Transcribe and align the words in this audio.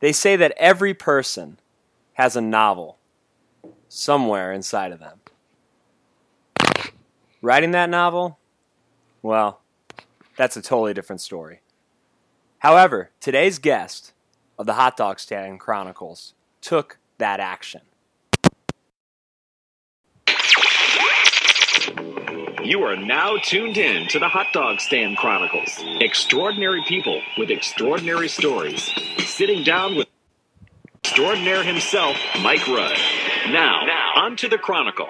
They 0.00 0.12
say 0.12 0.36
that 0.36 0.54
every 0.56 0.94
person 0.94 1.58
has 2.14 2.36
a 2.36 2.40
novel 2.40 2.98
somewhere 3.88 4.52
inside 4.52 4.92
of 4.92 5.00
them. 5.00 5.20
Writing 7.40 7.70
that 7.72 7.90
novel? 7.90 8.38
Well, 9.22 9.60
that's 10.36 10.56
a 10.56 10.62
totally 10.62 10.94
different 10.94 11.20
story. 11.20 11.60
However, 12.58 13.10
today's 13.20 13.58
guest 13.58 14.12
of 14.58 14.66
the 14.66 14.74
Hot 14.74 14.96
Dog 14.96 15.20
Stand 15.20 15.60
Chronicles 15.60 16.34
took 16.60 16.98
that 17.18 17.40
action. 17.40 17.82
You 22.68 22.82
are 22.82 22.96
now 22.96 23.38
tuned 23.42 23.78
in 23.78 24.08
to 24.08 24.18
the 24.18 24.28
Hot 24.28 24.48
Dog 24.52 24.78
Stand 24.82 25.16
Chronicles. 25.16 25.82
Extraordinary 26.02 26.84
people 26.86 27.22
with 27.38 27.48
extraordinary 27.50 28.28
stories. 28.28 28.90
Sitting 29.20 29.64
down 29.64 29.96
with 29.96 30.06
extraordinaire 31.02 31.64
himself, 31.64 32.18
Mike 32.42 32.68
Rudd. 32.68 32.98
Now, 33.46 33.86
now 33.86 34.12
on 34.16 34.36
to 34.36 34.48
the 34.48 34.58
Chronicle. 34.58 35.08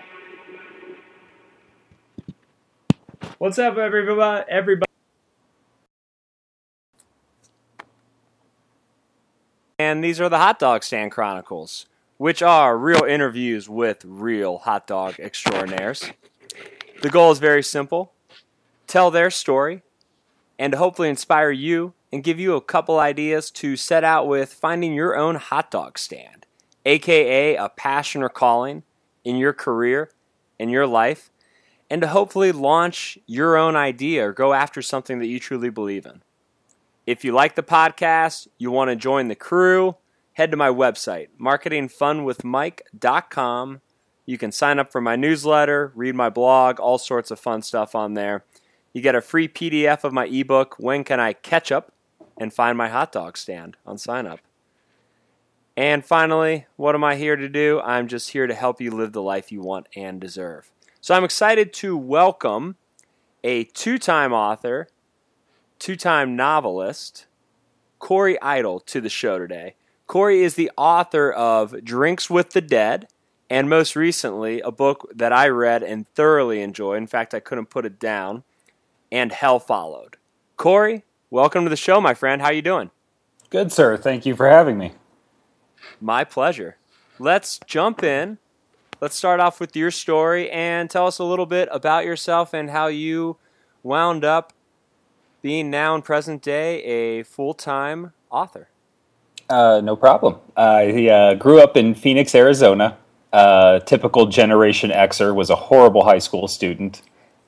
What's 3.38 3.58
up, 3.58 3.76
everybody? 3.76 4.44
Everybody. 4.48 4.92
And 9.80 10.04
these 10.04 10.20
are 10.20 10.28
the 10.28 10.38
Hot 10.38 10.60
Dog 10.60 10.84
Stand 10.84 11.10
Chronicles, 11.10 11.86
which 12.18 12.40
are 12.40 12.78
real 12.78 13.02
interviews 13.02 13.68
with 13.68 14.04
real 14.04 14.58
hot 14.58 14.86
dog 14.86 15.18
extraordinaires. 15.18 16.12
The 17.00 17.10
goal 17.10 17.30
is 17.30 17.38
very 17.38 17.62
simple 17.62 18.12
tell 18.88 19.10
their 19.10 19.30
story 19.30 19.82
and 20.58 20.72
to 20.72 20.78
hopefully 20.78 21.08
inspire 21.08 21.50
you 21.50 21.94
and 22.12 22.24
give 22.24 22.40
you 22.40 22.56
a 22.56 22.60
couple 22.60 22.98
ideas 22.98 23.52
to 23.52 23.76
set 23.76 24.02
out 24.02 24.26
with 24.26 24.52
finding 24.52 24.94
your 24.94 25.16
own 25.16 25.36
hot 25.36 25.70
dog 25.70 25.96
stand, 25.98 26.46
aka 26.84 27.54
a 27.54 27.68
passion 27.68 28.20
or 28.22 28.28
calling 28.28 28.82
in 29.24 29.36
your 29.36 29.52
career, 29.52 30.10
in 30.58 30.70
your 30.70 30.88
life, 30.88 31.30
and 31.88 32.02
to 32.02 32.08
hopefully 32.08 32.50
launch 32.50 33.16
your 33.26 33.56
own 33.56 33.76
idea 33.76 34.28
or 34.28 34.32
go 34.32 34.52
after 34.52 34.82
something 34.82 35.20
that 35.20 35.28
you 35.28 35.38
truly 35.38 35.70
believe 35.70 36.04
in. 36.04 36.22
If 37.06 37.24
you 37.24 37.30
like 37.32 37.54
the 37.54 37.62
podcast, 37.62 38.48
you 38.58 38.72
want 38.72 38.90
to 38.90 38.96
join 38.96 39.28
the 39.28 39.36
crew, 39.36 39.94
head 40.32 40.50
to 40.50 40.56
my 40.56 40.68
website, 40.68 41.28
marketingfunwithmike.com. 41.40 43.80
You 44.28 44.36
can 44.36 44.52
sign 44.52 44.78
up 44.78 44.92
for 44.92 45.00
my 45.00 45.16
newsletter, 45.16 45.90
read 45.94 46.14
my 46.14 46.28
blog, 46.28 46.78
all 46.78 46.98
sorts 46.98 47.30
of 47.30 47.40
fun 47.40 47.62
stuff 47.62 47.94
on 47.94 48.12
there. 48.12 48.44
You 48.92 49.00
get 49.00 49.14
a 49.14 49.22
free 49.22 49.48
PDF 49.48 50.04
of 50.04 50.12
my 50.12 50.26
ebook, 50.26 50.76
When 50.78 51.02
Can 51.02 51.18
I 51.18 51.32
Catch 51.32 51.72
Up? 51.72 51.94
and 52.36 52.52
find 52.52 52.76
my 52.76 52.90
hot 52.90 53.10
dog 53.10 53.38
stand 53.38 53.78
on 53.86 53.96
sign 53.96 54.26
up. 54.26 54.40
And 55.78 56.04
finally, 56.04 56.66
what 56.76 56.94
am 56.94 57.02
I 57.04 57.16
here 57.16 57.36
to 57.36 57.48
do? 57.48 57.80
I'm 57.80 58.06
just 58.06 58.32
here 58.32 58.46
to 58.46 58.54
help 58.54 58.82
you 58.82 58.90
live 58.90 59.12
the 59.14 59.22
life 59.22 59.50
you 59.50 59.62
want 59.62 59.88
and 59.96 60.20
deserve. 60.20 60.70
So 61.00 61.14
I'm 61.14 61.24
excited 61.24 61.72
to 61.72 61.96
welcome 61.96 62.76
a 63.42 63.64
two 63.64 63.96
time 63.96 64.34
author, 64.34 64.88
two 65.78 65.96
time 65.96 66.36
novelist, 66.36 67.24
Cory 67.98 68.38
Idle, 68.42 68.80
to 68.80 69.00
the 69.00 69.08
show 69.08 69.38
today. 69.38 69.76
Cory 70.06 70.42
is 70.42 70.54
the 70.54 70.70
author 70.76 71.32
of 71.32 71.82
Drinks 71.82 72.28
with 72.28 72.50
the 72.50 72.60
Dead, 72.60 73.08
and 73.50 73.68
most 73.68 73.96
recently, 73.96 74.60
a 74.60 74.70
book 74.70 75.10
that 75.14 75.32
I 75.32 75.48
read 75.48 75.82
and 75.82 76.06
thoroughly 76.14 76.60
enjoyed. 76.60 76.98
In 76.98 77.06
fact, 77.06 77.34
I 77.34 77.40
couldn't 77.40 77.70
put 77.70 77.86
it 77.86 77.98
down, 77.98 78.44
and 79.10 79.32
Hell 79.32 79.58
Followed. 79.58 80.16
Cory, 80.56 81.04
welcome 81.30 81.64
to 81.64 81.70
the 81.70 81.76
show, 81.76 82.00
my 82.00 82.14
friend. 82.14 82.42
How 82.42 82.48
are 82.48 82.52
you 82.52 82.62
doing? 82.62 82.90
Good, 83.50 83.72
sir. 83.72 83.96
Thank 83.96 84.26
you 84.26 84.36
for 84.36 84.48
having 84.48 84.76
me. 84.76 84.92
My 86.00 86.24
pleasure. 86.24 86.76
Let's 87.18 87.58
jump 87.66 88.02
in. 88.02 88.38
Let's 89.00 89.16
start 89.16 89.40
off 89.40 89.60
with 89.60 89.74
your 89.76 89.90
story 89.90 90.50
and 90.50 90.90
tell 90.90 91.06
us 91.06 91.18
a 91.18 91.24
little 91.24 91.46
bit 91.46 91.68
about 91.70 92.04
yourself 92.04 92.52
and 92.52 92.70
how 92.70 92.88
you 92.88 93.36
wound 93.82 94.24
up 94.24 94.52
being 95.40 95.70
now 95.70 95.94
in 95.94 96.02
present 96.02 96.42
day 96.42 96.82
a 96.82 97.22
full 97.22 97.54
time 97.54 98.12
author. 98.30 98.68
Uh, 99.48 99.80
no 99.82 99.96
problem. 99.96 100.36
I 100.56 101.08
uh, 101.08 101.34
grew 101.34 101.60
up 101.60 101.76
in 101.76 101.94
Phoenix, 101.94 102.34
Arizona. 102.34 102.98
Uh, 103.32 103.80
typical 103.80 104.26
Generation 104.26 104.90
Xer 104.90 105.34
was 105.34 105.50
a 105.50 105.56
horrible 105.56 106.04
high 106.04 106.18
school 106.18 106.48
student. 106.48 107.02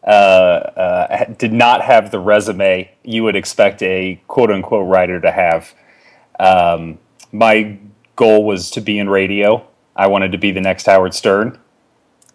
Uh, 0.05 0.11
uh, 0.11 1.25
did 1.35 1.53
not 1.53 1.83
have 1.83 2.11
the 2.11 2.19
resume 2.19 2.91
you 3.05 3.23
would 3.23 3.37
expect 3.37 3.83
a 3.83 4.21
quote 4.29 4.51
unquote 4.51 4.87
writer 4.87 5.21
to 5.21 5.31
have. 5.31 5.75
Um, 6.39 6.99
my 7.33 7.79
goal 8.17 8.45
was 8.45 8.71
to 8.73 8.81
be 8.81 8.99
in 8.99 9.09
radio. 9.09 9.67
I 9.97 10.07
wanted 10.07 10.33
to 10.33 10.39
be 10.39 10.53
the 10.53 10.61
next 10.61 10.87
Howard 10.87 11.15
Stern. 11.15 11.59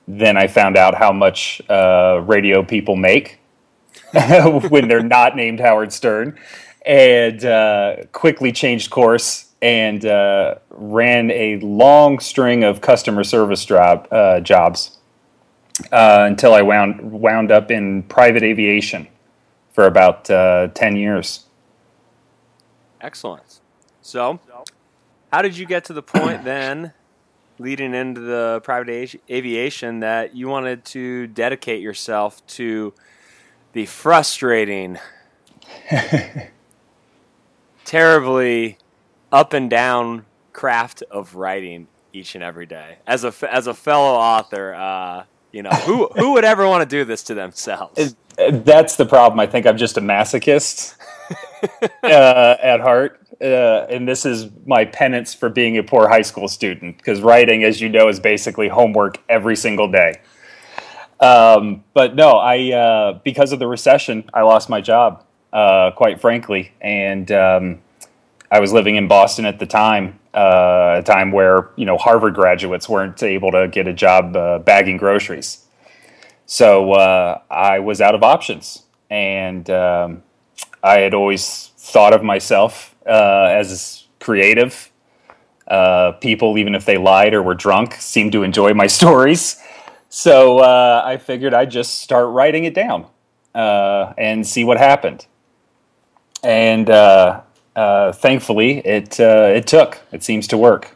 Then 0.08 0.38
I 0.38 0.48
found 0.48 0.78
out 0.78 0.96
how 0.96 1.12
much 1.12 1.62
uh, 1.70 2.22
radio 2.26 2.64
people 2.64 2.96
make 2.96 3.40
when 4.70 4.88
they're 4.88 5.02
not 5.02 5.36
named 5.36 5.60
Howard 5.60 5.92
Stern, 5.92 6.38
and 6.86 7.44
uh, 7.44 7.96
quickly 8.12 8.52
changed 8.52 8.92
course 8.92 9.46
and 9.66 10.06
uh, 10.06 10.56
ran 10.70 11.32
a 11.32 11.58
long 11.58 12.20
string 12.20 12.64
of 12.64 12.82
customer 12.82 13.24
service 13.24 13.66
job, 13.66 14.08
uh, 14.12 14.40
jobs 14.40 15.00
uh, 15.92 16.26
until 16.30 16.54
I 16.54 16.62
wound 16.62 17.12
wound 17.12 17.52
up 17.52 17.72
in 17.72 18.04
private 18.04 18.44
aviation 18.44 19.08
for 19.74 19.88
about 19.88 20.30
uh, 20.30 20.68
ten 20.76 20.96
years. 20.96 21.46
Excellent. 23.02 23.60
So, 24.04 24.40
how 25.34 25.42
did 25.42 25.58
you 25.58 25.66
get 25.66 25.86
to 25.86 25.94
the 25.94 26.04
point 26.04 26.44
then, 26.44 26.94
leading 27.58 27.96
into 27.96 28.22
the 28.22 28.62
private 28.64 29.20
aviation, 29.32 30.02
that 30.02 30.36
you 30.36 30.48
wanted 30.48 30.86
to 30.86 31.26
dedicate 31.26 31.82
yourself 31.82 32.46
to 32.48 32.94
the 33.74 33.88
frustrating, 33.88 35.00
terribly 37.86 38.78
up 39.36 39.52
and 39.52 39.70
down 39.70 40.26
craft 40.54 41.04
of 41.12 41.36
writing 41.36 41.88
each 42.14 42.36
and 42.36 42.44
every 42.44 42.66
day? 42.66 42.98
As 43.06 43.26
a 43.26 43.34
as 43.54 43.68
a 43.68 43.74
fellow 43.74 44.16
author, 44.16 44.74
uh, 44.74 45.26
you 45.52 45.62
know 45.62 45.72
who 45.72 46.08
who 46.16 46.34
would 46.34 46.46
ever 46.46 46.66
want 46.66 46.90
to 46.90 46.96
do 46.98 47.04
this 47.04 47.22
to 47.24 47.34
themselves? 47.34 48.16
That's 48.38 48.96
the 48.96 49.06
problem. 49.06 49.40
I 49.40 49.46
think 49.46 49.68
I'm 49.68 49.78
just 49.78 49.98
a 49.98 50.02
masochist 50.02 50.96
uh, 52.04 52.56
at 52.62 52.80
heart. 52.80 53.20
Uh, 53.42 53.86
and 53.90 54.08
this 54.08 54.26
is 54.26 54.48
my 54.66 54.86
penance 54.86 55.34
for 55.34 55.50
being 55.50 55.78
a 55.78 55.84
poor 55.84 56.08
high 56.08 56.22
school 56.22 56.48
student 56.48 56.98
because 56.98 57.20
writing, 57.22 57.66
as 57.66 57.82
you 57.82 57.90
know, 57.90 58.08
is 58.08 58.20
basically 58.20 58.70
homework 58.70 59.22
every 59.28 59.58
single 59.58 59.92
day. 59.92 60.22
Um, 61.20 61.84
but 61.94 62.16
no, 62.16 62.38
I 62.38 62.72
uh, 62.72 63.20
because 63.26 63.52
of 63.52 63.60
the 63.60 63.68
recession, 63.68 64.30
I 64.34 64.44
lost 64.44 64.70
my 64.70 64.80
job. 64.80 65.26
Uh, 65.52 65.92
quite 65.92 66.20
frankly, 66.20 66.74
and 66.82 67.32
um, 67.32 67.82
I 68.52 68.60
was 68.60 68.72
living 68.72 68.96
in 68.96 69.08
Boston 69.08 69.46
at 69.46 69.60
the 69.60 69.66
time, 69.66 70.20
uh, 70.34 70.98
a 71.00 71.04
time 71.04 71.32
where 71.32 71.70
you 71.76 71.86
know 71.86 71.98
Harvard 71.98 72.36
graduates 72.36 72.88
weren't 72.88 73.22
able 73.24 73.52
to 73.52 73.68
get 73.68 73.88
a 73.88 73.94
job 73.94 74.36
uh, 74.36 74.60
bagging 74.60 74.98
groceries. 74.98 75.66
So 76.46 76.94
uh, 76.94 77.42
I 77.50 77.80
was 77.80 78.02
out 78.02 78.16
of 78.16 78.24
options, 78.24 78.84
and 79.10 79.70
um, 79.70 80.24
I 80.84 81.00
had 81.00 81.14
always 81.14 81.72
thought 81.78 82.14
of 82.14 82.24
myself 82.24 82.96
uh, 83.06 83.48
as 83.52 84.06
creative. 84.20 84.92
people, 86.22 86.58
even 86.58 86.76
if 86.76 86.86
they 86.86 86.98
lied 86.98 87.34
or 87.34 87.42
were 87.42 87.56
drunk, 87.56 87.96
seemed 87.96 88.32
to 88.32 88.44
enjoy 88.44 88.74
my 88.74 88.88
stories. 89.00 89.62
So 90.10 90.60
uh, 90.60 91.02
I 91.04 91.18
figured 91.18 91.54
I'd 91.54 91.72
just 91.72 92.00
start 92.00 92.30
writing 92.30 92.64
it 92.64 92.74
down 92.74 93.08
uh, 93.54 94.14
and 94.18 94.48
see 94.48 94.64
what 94.64 94.78
happened. 94.78 95.26
And 96.42 96.90
uh, 97.76 98.12
thankfully, 98.12 98.80
it 98.80 99.20
uh, 99.20 99.52
it 99.54 99.68
took. 99.68 100.02
It 100.12 100.24
seems 100.24 100.48
to 100.48 100.58
work. 100.58 100.96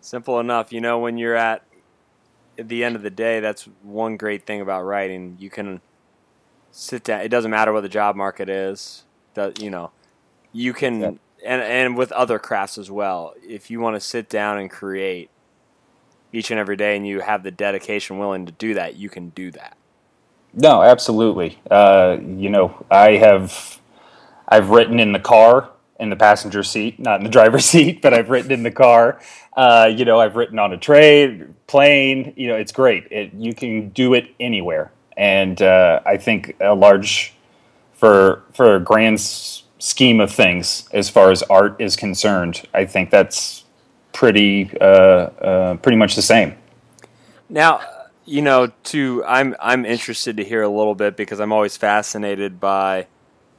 Simple 0.00 0.38
enough. 0.38 0.72
You 0.72 0.80
know, 0.80 0.98
when 0.98 1.18
you're 1.18 1.34
at 1.34 1.64
at 2.58 2.68
the 2.68 2.84
end 2.84 2.96
of 2.96 3.02
the 3.02 3.10
day, 3.10 3.40
that's 3.40 3.68
one 3.82 4.16
great 4.16 4.46
thing 4.46 4.60
about 4.60 4.84
writing. 4.84 5.36
You 5.40 5.50
can 5.50 5.80
sit 6.70 7.04
down. 7.04 7.22
It 7.22 7.28
doesn't 7.28 7.50
matter 7.50 7.72
what 7.72 7.82
the 7.82 7.88
job 7.88 8.16
market 8.16 8.48
is. 8.48 9.04
That 9.34 9.60
you 9.60 9.70
know, 9.70 9.90
you 10.52 10.72
can 10.72 11.00
yeah. 11.00 11.10
and 11.44 11.62
and 11.62 11.96
with 11.96 12.12
other 12.12 12.38
crafts 12.38 12.78
as 12.78 12.90
well. 12.90 13.34
If 13.42 13.70
you 13.70 13.80
want 13.80 13.96
to 13.96 14.00
sit 14.00 14.28
down 14.28 14.58
and 14.58 14.70
create, 14.70 15.30
each 16.32 16.50
and 16.50 16.60
every 16.60 16.76
day 16.76 16.96
and 16.96 17.06
you 17.06 17.20
have 17.20 17.42
the 17.42 17.50
dedication 17.50 18.18
willing 18.18 18.46
to 18.46 18.52
do 18.52 18.74
that, 18.74 18.96
you 18.96 19.08
can 19.08 19.30
do 19.30 19.50
that. 19.52 19.76
No, 20.52 20.82
absolutely. 20.82 21.58
Uh, 21.70 22.18
you 22.20 22.48
know, 22.48 22.84
I 22.90 23.12
have 23.12 23.80
I've 24.48 24.70
written 24.70 25.00
in 25.00 25.12
the 25.12 25.20
car 25.20 25.70
in 26.00 26.10
the 26.10 26.16
passenger 26.16 26.62
seat, 26.62 26.98
not 26.98 27.20
in 27.20 27.24
the 27.24 27.30
driver's 27.38 27.64
seat, 27.64 28.02
but 28.02 28.14
I've 28.14 28.30
written 28.30 28.52
in 28.52 28.62
the 28.62 28.70
car. 28.70 29.20
Uh, 29.56 29.90
you 29.94 30.04
know, 30.04 30.20
I've 30.20 30.36
written 30.36 30.58
on 30.58 30.72
a 30.72 30.76
train, 30.76 31.54
plane. 31.66 32.32
You 32.36 32.48
know, 32.48 32.56
it's 32.56 32.72
great. 32.72 33.06
It, 33.10 33.32
you 33.34 33.54
can 33.54 33.90
do 33.90 34.14
it 34.14 34.28
anywhere, 34.40 34.90
and 35.16 35.60
uh, 35.62 36.00
I 36.04 36.16
think 36.16 36.56
a 36.60 36.74
large 36.74 37.34
for 37.94 38.42
for 38.52 38.76
a 38.76 38.80
grand 38.80 39.20
scheme 39.20 40.20
of 40.20 40.32
things, 40.32 40.88
as 40.92 41.10
far 41.10 41.30
as 41.30 41.42
art 41.44 41.80
is 41.80 41.94
concerned, 41.94 42.66
I 42.72 42.86
think 42.86 43.10
that's 43.10 43.64
pretty 44.12 44.70
uh, 44.80 44.84
uh, 44.84 45.76
pretty 45.76 45.96
much 45.96 46.16
the 46.16 46.22
same. 46.22 46.56
Now, 47.48 47.80
you 48.24 48.42
know, 48.42 48.72
to 48.84 49.22
I'm 49.24 49.54
I'm 49.60 49.84
interested 49.84 50.36
to 50.38 50.44
hear 50.44 50.62
a 50.62 50.68
little 50.68 50.94
bit 50.94 51.16
because 51.16 51.40
I'm 51.40 51.52
always 51.52 51.76
fascinated 51.76 52.60
by 52.60 53.06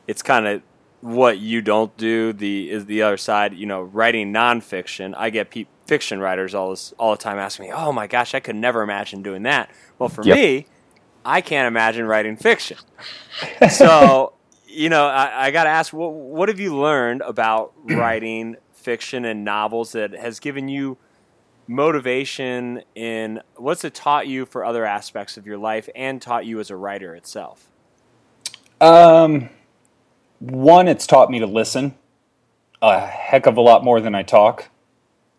it's 0.08 0.22
kind 0.22 0.48
of 0.48 0.62
what 1.06 1.38
you 1.40 1.62
don't 1.62 1.96
do. 1.98 2.34
The 2.34 2.72
is 2.72 2.86
the 2.86 3.04
other 3.04 3.18
side. 3.18 3.54
You 3.54 3.66
know, 3.68 3.82
writing 3.82 4.34
nonfiction. 4.34 5.14
I 5.16 5.30
get 5.30 5.52
pe- 5.52 5.68
fiction 5.88 6.20
writers 6.20 6.56
all 6.56 6.72
this 6.72 6.94
all 6.98 7.12
the 7.12 7.22
time 7.22 7.38
asking 7.38 7.68
me, 7.68 7.72
"Oh 7.74 7.92
my 7.92 8.08
gosh, 8.08 8.34
I 8.34 8.40
could 8.40 8.56
never 8.56 8.82
imagine 8.82 9.22
doing 9.22 9.44
that." 9.44 9.70
Well, 10.00 10.10
for 10.10 10.24
Yep. 10.24 10.36
me, 10.36 10.68
I 11.24 11.42
can't 11.42 11.68
imagine 11.68 12.06
writing 12.06 12.36
fiction. 12.38 12.78
so, 13.70 14.34
you 14.68 14.90
know, 14.90 15.06
I, 15.08 15.48
I 15.48 15.52
got 15.52 15.66
to 15.66 15.70
ask, 15.70 15.94
what 15.94 16.12
what 16.14 16.50
have 16.50 16.60
you 16.60 16.76
learned 16.76 17.22
about 17.22 17.74
writing 17.84 18.56
fiction 18.74 19.26
and 19.26 19.44
novels 19.44 19.92
that 19.94 20.14
has 20.14 20.40
given 20.40 20.68
you 20.68 20.98
motivation 21.68 22.82
in 22.96 23.42
what's 23.58 23.84
it 23.84 23.94
taught 23.94 24.28
you 24.28 24.46
for 24.46 24.64
other 24.66 24.86
aspects 24.86 25.38
of 25.38 25.46
your 25.46 25.58
life 25.58 25.90
and 25.96 26.22
taught 26.22 26.46
you 26.46 26.60
as 26.60 26.70
a 26.70 26.76
writer 26.76 27.16
itself? 27.16 27.72
Um, 28.82 29.50
one, 30.52 30.88
it's 30.88 31.08
taught 31.08 31.30
me 31.30 31.40
to 31.40 31.48
listen 31.48 31.96
a 32.82 33.00
heck 33.00 33.46
of 33.46 33.58
a 33.58 33.62
lot 33.62 33.84
more 33.84 34.00
than 34.00 34.16
I 34.16 34.24
talk. 34.24 34.70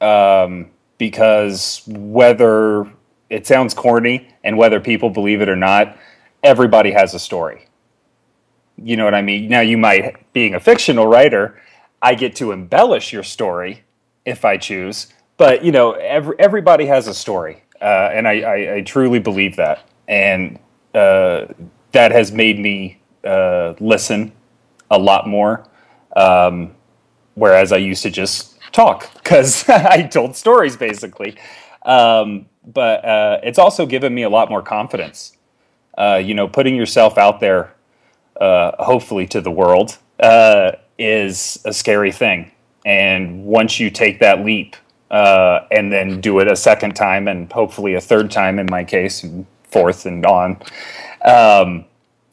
Um, 0.00 0.70
because 0.98 1.82
whether 1.86 2.90
it 3.30 3.46
sounds 3.46 3.74
corny 3.74 4.28
and 4.44 4.56
whether 4.56 4.80
people 4.80 5.10
believe 5.10 5.40
it 5.40 5.48
or 5.48 5.56
not, 5.56 5.96
everybody 6.42 6.92
has 6.92 7.14
a 7.14 7.18
story. 7.18 7.66
You 8.76 8.96
know 8.96 9.04
what 9.04 9.14
I 9.14 9.22
mean? 9.22 9.48
Now, 9.48 9.60
you 9.60 9.78
might, 9.78 10.32
being 10.32 10.54
a 10.54 10.60
fictional 10.60 11.06
writer, 11.06 11.60
I 12.02 12.14
get 12.14 12.36
to 12.36 12.52
embellish 12.52 13.12
your 13.12 13.22
story 13.22 13.84
if 14.24 14.44
I 14.44 14.56
choose, 14.58 15.08
but 15.36 15.64
you 15.64 15.72
know, 15.72 15.92
every, 15.92 16.34
everybody 16.38 16.86
has 16.86 17.08
a 17.08 17.14
story, 17.14 17.62
uh, 17.80 18.10
and 18.12 18.28
I, 18.28 18.40
I, 18.40 18.74
I 18.74 18.80
truly 18.82 19.18
believe 19.18 19.56
that, 19.56 19.88
and 20.08 20.58
uh, 20.94 21.46
that 21.92 22.12
has 22.12 22.32
made 22.32 22.58
me 22.58 23.00
uh, 23.24 23.74
listen 23.80 24.32
a 24.90 24.98
lot 24.98 25.26
more, 25.26 25.66
um, 26.14 26.74
whereas 27.34 27.72
I 27.72 27.78
used 27.78 28.02
to 28.04 28.10
just 28.10 28.56
talk 28.72 29.12
because 29.14 29.68
I 29.68 30.02
told 30.02 30.36
stories 30.36 30.76
basically. 30.76 31.36
Um, 31.84 32.46
but 32.66 33.04
uh, 33.04 33.40
it's 33.42 33.58
also 33.58 33.86
given 33.86 34.14
me 34.14 34.22
a 34.22 34.28
lot 34.28 34.50
more 34.50 34.62
confidence. 34.62 35.36
Uh, 35.96 36.20
you 36.22 36.34
know, 36.34 36.48
putting 36.48 36.74
yourself 36.74 37.16
out 37.16 37.40
there, 37.40 37.72
uh, 38.40 38.72
hopefully 38.82 39.26
to 39.28 39.40
the 39.40 39.50
world, 39.50 39.96
uh, 40.20 40.72
is 40.98 41.58
a 41.64 41.72
scary 41.72 42.12
thing. 42.12 42.50
And 42.84 43.44
once 43.44 43.80
you 43.80 43.90
take 43.90 44.20
that 44.20 44.44
leap 44.44 44.76
uh, 45.10 45.60
and 45.70 45.92
then 45.92 46.20
do 46.20 46.40
it 46.40 46.48
a 46.48 46.56
second 46.56 46.94
time 46.94 47.28
and 47.28 47.50
hopefully 47.52 47.94
a 47.94 48.00
third 48.00 48.30
time 48.30 48.58
in 48.58 48.66
my 48.70 48.84
case, 48.84 49.22
and 49.22 49.46
fourth 49.64 50.06
and 50.06 50.24
on, 50.26 50.60
um, 51.24 51.84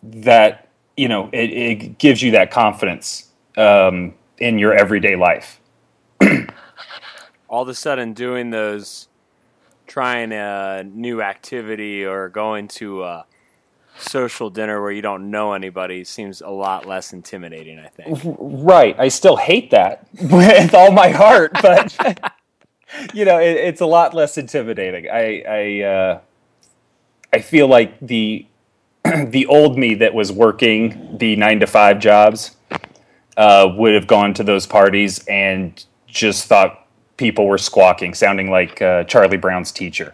that 0.01 0.69
you 0.97 1.07
know 1.07 1.29
it, 1.31 1.49
it 1.49 1.97
gives 1.97 2.21
you 2.21 2.31
that 2.31 2.51
confidence 2.51 3.29
um, 3.57 4.13
in 4.37 4.59
your 4.59 4.73
everyday 4.73 5.15
life. 5.15 5.59
All 7.47 7.61
of 7.61 7.69
a 7.69 7.75
sudden, 7.75 8.13
doing 8.13 8.49
those, 8.49 9.07
trying 9.85 10.31
a 10.31 10.83
new 10.83 11.21
activity 11.21 12.03
or 12.03 12.29
going 12.29 12.67
to 12.69 13.03
a 13.03 13.25
social 13.97 14.49
dinner 14.49 14.81
where 14.81 14.91
you 14.91 15.01
don't 15.01 15.29
know 15.29 15.53
anybody 15.53 16.03
seems 16.03 16.41
a 16.41 16.49
lot 16.49 16.87
less 16.87 17.13
intimidating, 17.13 17.79
I 17.79 17.87
think. 17.87 18.19
Right. 18.23 18.95
I 18.97 19.09
still 19.09 19.35
hate 19.35 19.71
that 19.71 20.07
with 20.21 20.73
all 20.73 20.91
my 20.91 21.09
heart, 21.09 21.51
but 21.61 21.95
you 23.13 23.25
know, 23.25 23.39
it, 23.39 23.57
it's 23.57 23.81
a 23.81 23.85
lot 23.85 24.13
less 24.13 24.37
intimidating. 24.37 25.09
I 25.09 25.43
I 25.47 25.81
uh, 25.81 26.19
I 27.31 27.39
feel 27.39 27.67
like 27.67 27.99
the 27.99 28.45
the 29.27 29.45
old 29.47 29.77
me 29.77 29.95
that 29.95 30.13
was 30.13 30.31
working 30.31 31.17
the 31.17 31.35
nine 31.35 31.59
to 31.59 31.67
five 31.67 31.99
jobs 31.99 32.55
uh, 33.37 33.71
would 33.75 33.93
have 33.93 34.07
gone 34.07 34.33
to 34.33 34.43
those 34.43 34.65
parties 34.65 35.25
and 35.27 35.85
just 36.07 36.45
thought 36.45 36.87
people 37.17 37.47
were 37.47 37.57
squawking, 37.57 38.13
sounding 38.13 38.49
like 38.49 38.81
uh, 38.81 39.03
Charlie 39.05 39.37
Brown's 39.37 39.71
teacher, 39.71 40.13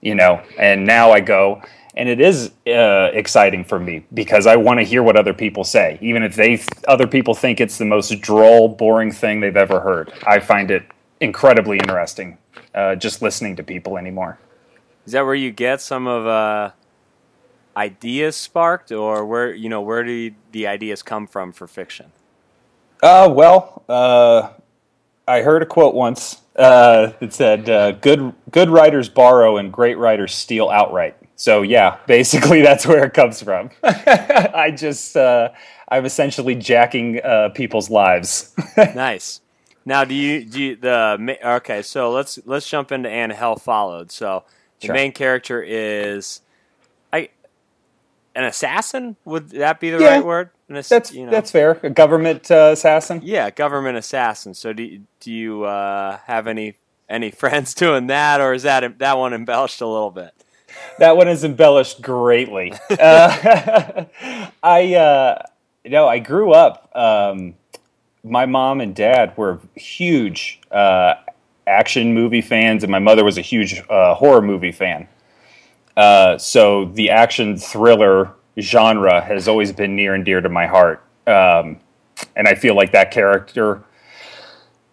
you 0.00 0.14
know. 0.14 0.42
And 0.58 0.86
now 0.86 1.10
I 1.10 1.20
go, 1.20 1.62
and 1.94 2.08
it 2.08 2.20
is 2.20 2.52
uh, 2.66 3.10
exciting 3.12 3.64
for 3.64 3.78
me 3.78 4.04
because 4.14 4.46
I 4.46 4.56
want 4.56 4.80
to 4.80 4.84
hear 4.84 5.02
what 5.02 5.16
other 5.16 5.34
people 5.34 5.64
say, 5.64 5.98
even 6.00 6.22
if 6.22 6.34
they 6.34 6.62
other 6.88 7.06
people 7.06 7.34
think 7.34 7.60
it's 7.60 7.78
the 7.78 7.84
most 7.84 8.20
droll, 8.20 8.68
boring 8.68 9.12
thing 9.12 9.40
they've 9.40 9.56
ever 9.56 9.80
heard. 9.80 10.12
I 10.26 10.40
find 10.40 10.70
it 10.70 10.84
incredibly 11.20 11.78
interesting 11.78 12.38
uh, 12.74 12.94
just 12.94 13.22
listening 13.22 13.56
to 13.56 13.62
people 13.62 13.98
anymore. 13.98 14.38
Is 15.06 15.12
that 15.12 15.24
where 15.24 15.34
you 15.34 15.50
get 15.50 15.80
some 15.80 16.06
of 16.06 16.26
uh, 16.26 16.70
ideas 17.76 18.36
sparked, 18.36 18.92
or 18.92 19.24
where 19.24 19.52
you 19.54 19.68
know 19.68 19.80
where 19.80 20.04
do 20.04 20.32
the 20.52 20.66
ideas 20.66 21.02
come 21.02 21.26
from 21.26 21.52
for 21.52 21.66
fiction? 21.66 22.12
Uh, 23.02 23.32
well, 23.34 23.82
uh, 23.88 24.50
I 25.26 25.42
heard 25.42 25.62
a 25.62 25.66
quote 25.66 25.94
once 25.94 26.40
uh, 26.56 27.12
that 27.20 27.32
said, 27.32 27.68
uh, 27.68 27.92
"Good 27.92 28.32
good 28.50 28.70
writers 28.70 29.08
borrow 29.08 29.56
and 29.56 29.72
great 29.72 29.98
writers 29.98 30.34
steal 30.34 30.68
outright." 30.68 31.16
So 31.36 31.62
yeah, 31.62 31.98
basically 32.06 32.62
that's 32.62 32.86
where 32.86 33.04
it 33.04 33.14
comes 33.14 33.42
from. 33.42 33.70
I 33.82 34.72
just 34.76 35.16
uh, 35.16 35.50
I'm 35.88 36.04
essentially 36.04 36.54
jacking 36.54 37.20
uh, 37.22 37.50
people's 37.50 37.90
lives. 37.90 38.54
nice. 38.76 39.40
Now, 39.84 40.04
do 40.04 40.14
you 40.14 40.44
do 40.44 40.62
you, 40.62 40.76
the 40.76 41.38
okay? 41.44 41.82
So 41.82 42.12
let's 42.12 42.38
let's 42.44 42.68
jump 42.68 42.92
into 42.92 43.08
and 43.08 43.32
Hell 43.32 43.56
Followed. 43.56 44.12
So 44.12 44.44
the 44.80 44.88
Sure. 44.88 44.94
main 44.94 45.12
character 45.12 45.62
is 45.62 46.40
an 48.34 48.44
assassin. 48.44 49.16
Would 49.24 49.50
that 49.50 49.80
be 49.80 49.90
the 49.90 49.98
Yeah. 50.00 50.08
right 50.16 50.24
word? 50.24 50.50
An 50.68 50.76
ass- 50.76 50.88
that's 50.88 51.12
you 51.12 51.24
know. 51.26 51.30
that's 51.30 51.50
fair. 51.50 51.78
A 51.82 51.90
government 51.90 52.50
uh, 52.50 52.70
assassin. 52.72 53.20
yeah, 53.22 53.50
government 53.50 53.96
assassin. 53.98 54.54
So 54.54 54.72
do 54.72 54.82
you, 54.82 55.00
do 55.20 55.30
you 55.32 55.64
uh, 55.64 56.18
have 56.26 56.46
any 56.46 56.74
any 57.08 57.30
friends 57.42 57.74
doing 57.74 58.06
that, 58.08 58.40
or 58.40 58.54
is 58.54 58.62
that 58.62 58.98
that 58.98 59.18
one 59.18 59.32
embellished 59.34 59.80
a 59.80 59.86
little 59.86 60.10
bit? 60.10 60.32
that 60.98 61.16
one 61.18 61.28
is 61.28 61.44
embellished 61.44 62.00
greatly. 62.00 62.72
Uh, 62.90 64.04
I, 64.62 64.94
uh, 64.94 65.42
you 65.84 65.90
know, 65.90 66.08
I 66.08 66.18
grew 66.18 66.52
up. 66.52 66.90
Um, 66.96 67.54
my 68.24 68.46
mom 68.46 68.80
and 68.80 68.94
dad 68.94 69.36
were 69.36 69.58
huge 69.74 70.60
uh, 70.70 71.14
action 71.66 72.14
movie 72.14 72.40
fans, 72.40 72.82
and 72.84 72.90
my 72.90 72.98
mother 73.00 73.22
was 73.24 73.36
a 73.36 73.42
huge 73.42 73.82
uh, 73.90 74.14
horror 74.14 74.40
movie 74.40 74.72
fan. 74.72 75.06
Uh, 75.96 76.38
so 76.38 76.86
the 76.86 77.10
action 77.10 77.56
thriller 77.56 78.32
genre 78.58 79.20
has 79.20 79.48
always 79.48 79.72
been 79.72 79.94
near 79.94 80.14
and 80.14 80.24
dear 80.24 80.40
to 80.40 80.48
my 80.48 80.66
heart, 80.66 81.04
um, 81.26 81.78
and 82.36 82.48
I 82.48 82.54
feel 82.54 82.74
like 82.74 82.92
that 82.92 83.10
character. 83.10 83.82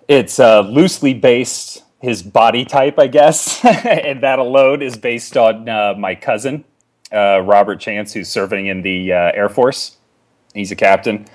It's 0.08 0.40
uh, 0.40 0.62
loosely 0.62 1.14
based 1.14 1.84
his 2.02 2.24
body 2.24 2.66
type, 2.66 2.98
I 2.98 3.08
guess, 3.08 3.64
and 3.86 4.24
that 4.24 4.40
alone 4.40 4.82
is 4.82 4.98
based 4.98 5.38
on 5.38 5.70
uh, 5.70 5.94
my 5.98 6.16
cousin, 6.16 6.66
uh, 7.14 7.42
Robert 7.42 7.80
Chance, 7.80 8.14
who's 8.14 8.30
serving 8.30 8.68
in 8.68 8.82
the 8.82 9.14
uh, 9.14 9.32
Air 9.34 9.50
Force. 9.50 9.98
He's 10.54 10.72
a 10.72 10.76
captain, 10.76 11.28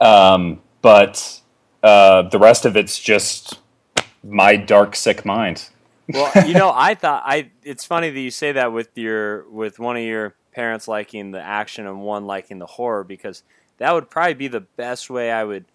um, 0.00 0.60
but 0.82 1.40
the 1.82 2.38
rest 2.38 2.66
of 2.66 2.76
it's 2.76 2.98
just 2.98 3.58
my 4.22 4.56
dark, 4.56 4.96
sick 4.96 5.24
mind. 5.24 5.68
Well, 6.08 6.32
you 6.46 6.54
know, 6.54 6.72
I 6.74 6.94
thought 6.94 7.22
I. 7.26 7.50
It's 7.62 7.84
funny 7.84 8.10
that 8.10 8.20
you 8.20 8.30
say 8.30 8.52
that 8.52 8.72
with 8.72 8.96
your 8.96 9.48
with 9.50 9.78
one 9.78 9.96
of 9.96 10.02
your 10.02 10.34
parents 10.52 10.88
liking 10.88 11.30
the 11.32 11.40
action 11.40 11.86
and 11.86 12.00
one 12.00 12.24
liking 12.26 12.58
the 12.58 12.66
horror 12.66 13.04
because 13.04 13.42
that 13.76 13.92
would 13.92 14.08
probably 14.10 14.34
be 14.34 14.48
the 14.48 14.60
best 14.60 15.10
way 15.10 15.30
I 15.30 15.44
would 15.44 15.66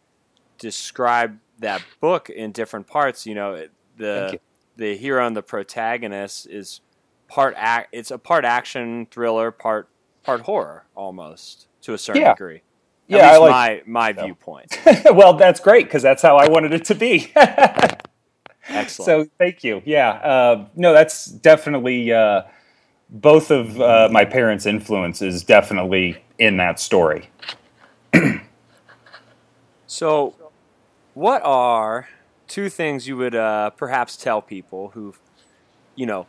describe 0.57 1.37
that 1.59 1.81
book 1.99 2.29
in 2.29 2.51
different 2.51 2.87
parts. 2.87 3.25
You 3.25 3.35
know, 3.35 3.67
the 3.97 4.39
the 4.75 4.97
hero 4.97 5.25
and 5.25 5.35
the 5.35 5.43
protagonist 5.43 6.47
is 6.47 6.81
part 7.27 7.53
act. 7.57 7.89
It's 7.91 8.09
a 8.11 8.17
part 8.17 8.43
action 8.45 9.07
thriller, 9.11 9.51
part 9.51 9.87
part 10.23 10.41
horror, 10.41 10.85
almost 10.95 11.67
to 11.81 11.93
a 11.93 11.97
certain 11.97 12.21
Yeah. 12.23 12.33
degree. 12.33 12.61
Yeah, 13.07 13.17
At 13.19 13.23
I 13.25 13.31
least 13.33 13.41
like- 13.41 13.51
my 13.87 14.11
my 14.11 14.13
so. 14.19 14.23
viewpoint. 14.25 14.79
well, 15.13 15.33
that's 15.33 15.59
great 15.59 15.85
because 15.85 16.01
that's 16.01 16.21
how 16.23 16.37
I 16.37 16.47
wanted 16.49 16.73
it 16.73 16.85
to 16.85 16.95
be. 16.95 17.31
Excellent. 18.69 19.27
so 19.27 19.31
thank 19.37 19.63
you. 19.63 19.81
Yeah, 19.85 20.09
uh, 20.11 20.67
no, 20.75 20.93
that's 20.93 21.25
definitely 21.25 22.11
uh, 22.11 22.43
both 23.09 23.51
of 23.51 23.79
uh, 23.79 24.09
my 24.11 24.25
parents' 24.25 24.65
influences 24.65 25.43
definitely 25.43 26.23
in 26.39 26.57
that 26.57 26.79
story. 26.79 27.29
So, 29.93 30.33
what 31.13 31.43
are 31.45 32.09
two 32.47 32.67
things 32.67 33.07
you 33.07 33.15
would 33.15 33.35
uh, 33.35 33.69
perhaps 33.69 34.17
tell 34.17 34.41
people 34.41 34.89
who, 34.95 35.13
you 35.95 36.07
know, 36.07 36.25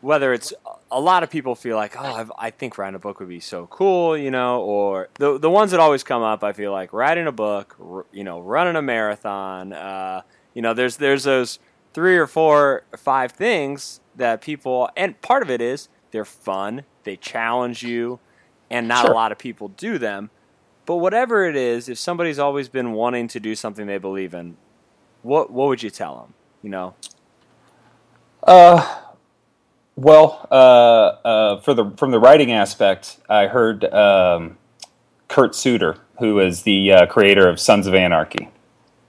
whether 0.00 0.32
it's 0.32 0.54
a 0.90 0.98
lot 0.98 1.22
of 1.22 1.28
people 1.28 1.54
feel 1.54 1.76
like, 1.76 1.94
oh, 1.94 2.14
I've, 2.14 2.32
I 2.38 2.48
think 2.48 2.78
writing 2.78 2.94
a 2.94 2.98
book 2.98 3.20
would 3.20 3.28
be 3.28 3.40
so 3.40 3.66
cool, 3.66 4.16
you 4.16 4.30
know, 4.30 4.62
or 4.62 5.10
the 5.18 5.38
the 5.38 5.50
ones 5.50 5.72
that 5.72 5.80
always 5.80 6.04
come 6.04 6.22
up, 6.22 6.42
I 6.42 6.54
feel 6.54 6.72
like 6.72 6.94
writing 6.94 7.26
a 7.26 7.32
book, 7.32 7.76
r- 7.78 8.06
you 8.12 8.24
know, 8.24 8.40
running 8.40 8.76
a 8.76 8.82
marathon, 8.82 9.74
uh, 9.74 10.22
you 10.56 10.62
know, 10.62 10.72
there's 10.72 10.96
there's 10.96 11.24
those 11.24 11.58
three 11.92 12.16
or 12.16 12.26
four 12.26 12.84
or 12.90 12.96
five 12.98 13.32
things 13.32 14.00
that 14.16 14.40
people, 14.40 14.88
and 14.96 15.20
part 15.20 15.42
of 15.42 15.50
it 15.50 15.60
is 15.60 15.90
they're 16.12 16.24
fun, 16.24 16.84
they 17.04 17.14
challenge 17.16 17.82
you, 17.82 18.18
and 18.70 18.88
not 18.88 19.02
Sure. 19.02 19.12
a 19.12 19.14
lot 19.14 19.32
of 19.32 19.38
people 19.38 19.68
do 19.68 19.98
them. 19.98 20.30
But 20.86 20.96
whatever 20.96 21.44
it 21.44 21.56
is, 21.56 21.90
if 21.90 21.98
somebody's 21.98 22.38
always 22.38 22.70
been 22.70 22.92
wanting 22.92 23.28
to 23.28 23.38
do 23.38 23.54
something 23.54 23.86
they 23.86 23.98
believe 23.98 24.32
in, 24.32 24.56
what 25.22 25.50
what 25.52 25.68
would 25.68 25.82
you 25.82 25.90
tell 25.90 26.16
them? 26.20 26.34
You 26.62 26.70
know, 26.70 26.94
Uh, 28.42 28.80
Well, 29.94 30.46
uh, 30.50 30.54
uh, 30.54 31.60
for 31.60 31.74
the 31.74 31.90
from 31.98 32.12
the 32.12 32.18
writing 32.18 32.50
aspect, 32.50 33.18
I 33.28 33.46
heard 33.46 33.84
um, 33.92 34.56
Kurt 35.28 35.54
Sutter, 35.54 35.96
who 36.18 36.38
is 36.40 36.62
the 36.62 36.92
uh, 36.92 37.06
creator 37.06 37.46
of 37.48 37.60
Sons 37.60 37.86
of 37.86 37.94
Anarchy. 37.94 38.48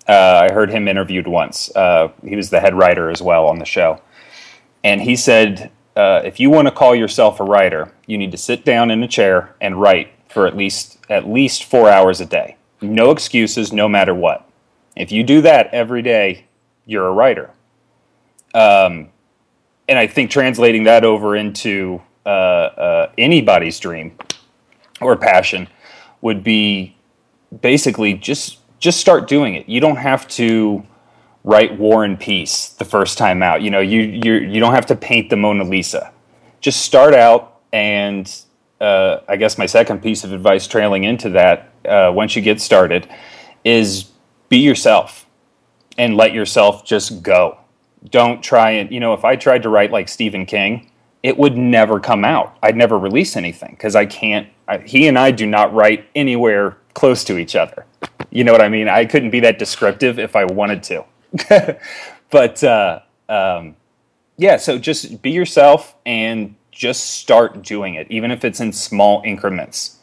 Uh, 0.08 0.48
I 0.50 0.54
heard 0.54 0.70
him 0.70 0.88
interviewed 0.88 1.28
once. 1.28 1.76
Uh, 1.76 2.10
he 2.24 2.36
was 2.36 2.50
the 2.50 2.60
head 2.60 2.76
writer 2.76 3.10
as 3.10 3.22
well 3.22 3.48
on 3.48 3.60
the 3.60 3.66
show, 3.66 4.02
and 4.84 5.02
he 5.02 5.16
said, 5.16 5.72
uh, 5.96 6.22
if 6.24 6.40
you 6.40 6.50
want 6.50 6.68
to 6.68 6.72
call 6.72 6.96
yourself 6.96 7.40
a 7.40 7.44
writer, 7.44 7.92
you 8.06 8.18
need 8.18 8.32
to 8.32 8.38
sit 8.38 8.64
down 8.64 8.92
in 8.92 9.04
a 9.04 9.08
chair 9.08 9.56
and 9.60 9.82
write 9.82 10.12
for 10.30 10.46
at 10.46 10.56
least 10.56 10.98
at 11.10 11.28
least 11.28 11.64
four 11.64 11.90
hours 11.90 12.22
a 12.22 12.26
day. 12.26 12.56
No 12.82 13.12
excuses, 13.12 13.74
no 13.74 13.90
matter 13.90 14.14
what. 14.14 14.48
If 14.96 15.12
you 15.12 15.24
do 15.24 15.42
that 15.42 15.74
every 15.74 16.02
day, 16.02 16.46
you're 16.86 17.08
a 17.08 17.12
writer. 17.12 17.52
Um, 18.54 19.10
and 19.88 19.98
I 19.98 20.08
think 20.08 20.32
translating 20.32 20.84
that 20.84 21.04
over 21.04 21.36
into 21.36 22.02
uh, 22.26 22.30
uh, 22.30 23.12
anybody's 23.18 23.80
dream 23.80 24.18
or 25.02 25.16
passion 25.16 25.68
would 26.22 26.44
be 26.44 26.96
basically 27.62 28.14
just 28.14 28.60
just 28.80 29.00
start 29.00 29.28
doing 29.28 29.56
it. 29.56 29.68
You 29.68 29.80
don't 29.80 29.98
have 29.98 30.28
to 30.30 30.84
write 31.44 31.78
War 31.78 32.04
and 32.04 32.20
Peace 32.20 32.70
the 32.70 32.86
first 32.86 33.18
time 33.18 33.42
out. 33.42 33.62
You 33.62 33.70
know, 33.70 33.80
you 33.80 34.02
you 34.02 34.34
you 34.34 34.60
don't 34.60 34.74
have 34.74 34.86
to 34.88 34.96
paint 34.96 35.30
the 35.30 35.38
Mona 35.38 35.64
Lisa. 35.64 36.12
Just 36.60 36.82
start 36.82 37.14
out, 37.14 37.60
and 37.72 38.30
uh, 38.80 39.20
I 39.28 39.36
guess 39.38 39.58
my 39.58 39.66
second 39.66 40.02
piece 40.02 40.24
of 40.24 40.34
advice, 40.34 40.68
trailing 40.68 41.04
into 41.04 41.30
that, 41.32 41.72
uh, 41.88 42.12
once 42.14 42.36
you 42.36 42.42
get 42.42 42.62
started, 42.62 43.08
is 43.64 44.12
be 44.50 44.58
yourself 44.58 45.26
and 45.98 46.16
let 46.16 46.34
yourself 46.34 46.86
just 46.86 47.24
go. 47.24 47.58
Don't 48.10 48.44
try 48.44 48.72
and, 48.72 48.92
you 48.92 49.00
know, 49.00 49.14
if 49.14 49.26
I 49.26 49.36
tried 49.36 49.64
to 49.64 49.70
write 49.70 49.92
like 49.92 50.08
Stephen 50.08 50.46
King, 50.46 50.92
it 51.24 51.38
would 51.38 51.58
never 51.58 52.00
come 52.00 52.24
out. 52.24 52.56
I'd 52.62 52.78
never 52.78 52.98
release 52.98 53.36
anything 53.36 53.72
because 53.72 53.96
I 53.96 54.06
can't, 54.06 54.48
I, 54.68 54.78
he 54.78 55.08
and 55.08 55.18
I 55.18 55.32
do 55.32 55.48
not 55.48 55.74
write 55.74 56.08
anywhere 56.16 56.78
close 56.94 57.24
to 57.26 57.38
each 57.38 57.56
other. 57.56 57.86
You 58.30 58.44
know 58.44 58.52
what 58.52 58.62
I 58.62 58.70
mean? 58.70 58.88
I 58.88 59.06
couldn't 59.06 59.30
be 59.32 59.40
that 59.42 59.58
descriptive 59.60 60.20
if 60.20 60.36
I 60.36 60.46
wanted 60.46 60.84
to. 60.84 61.06
but, 62.30 62.64
uh, 62.64 63.00
um, 63.30 63.76
yeah, 64.38 64.58
so 64.58 64.78
just 64.78 65.22
be 65.22 65.32
yourself 65.32 65.96
and 66.06 66.56
just 66.72 67.12
start 67.20 67.64
doing 67.64 67.96
it, 67.96 68.08
even 68.10 68.30
if 68.32 68.46
it's 68.46 68.60
in 68.60 68.72
small 68.72 69.22
increments. 69.26 69.98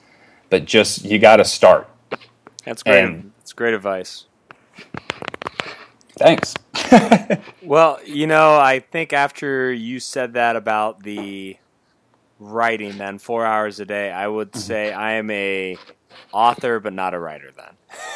But 0.50 0.64
just, 0.64 1.04
you 1.04 1.18
got 1.18 1.36
to 1.36 1.44
start. 1.44 1.88
that's 2.64 2.82
great. 2.82 3.04
And- 3.04 3.32
That's 3.38 3.52
great 3.52 3.74
advice. 3.74 4.26
Thanks. 6.18 6.54
Well, 7.62 7.98
you 8.04 8.26
know, 8.26 8.56
I 8.58 8.80
think 8.80 9.14
after 9.14 9.72
you 9.72 9.98
said 9.98 10.34
that 10.34 10.54
about 10.54 11.02
the 11.02 11.56
writing, 12.38 12.98
then 12.98 13.18
four 13.18 13.46
hours 13.46 13.80
a 13.80 13.86
day, 13.86 14.10
I 14.12 14.28
would 14.28 14.54
say 14.54 14.92
I 14.92 15.12
am 15.12 15.30
a 15.30 15.78
author, 16.30 16.78
but 16.78 16.92
not 16.92 17.14
a 17.14 17.18
writer. 17.18 17.50
Then, 17.56 17.72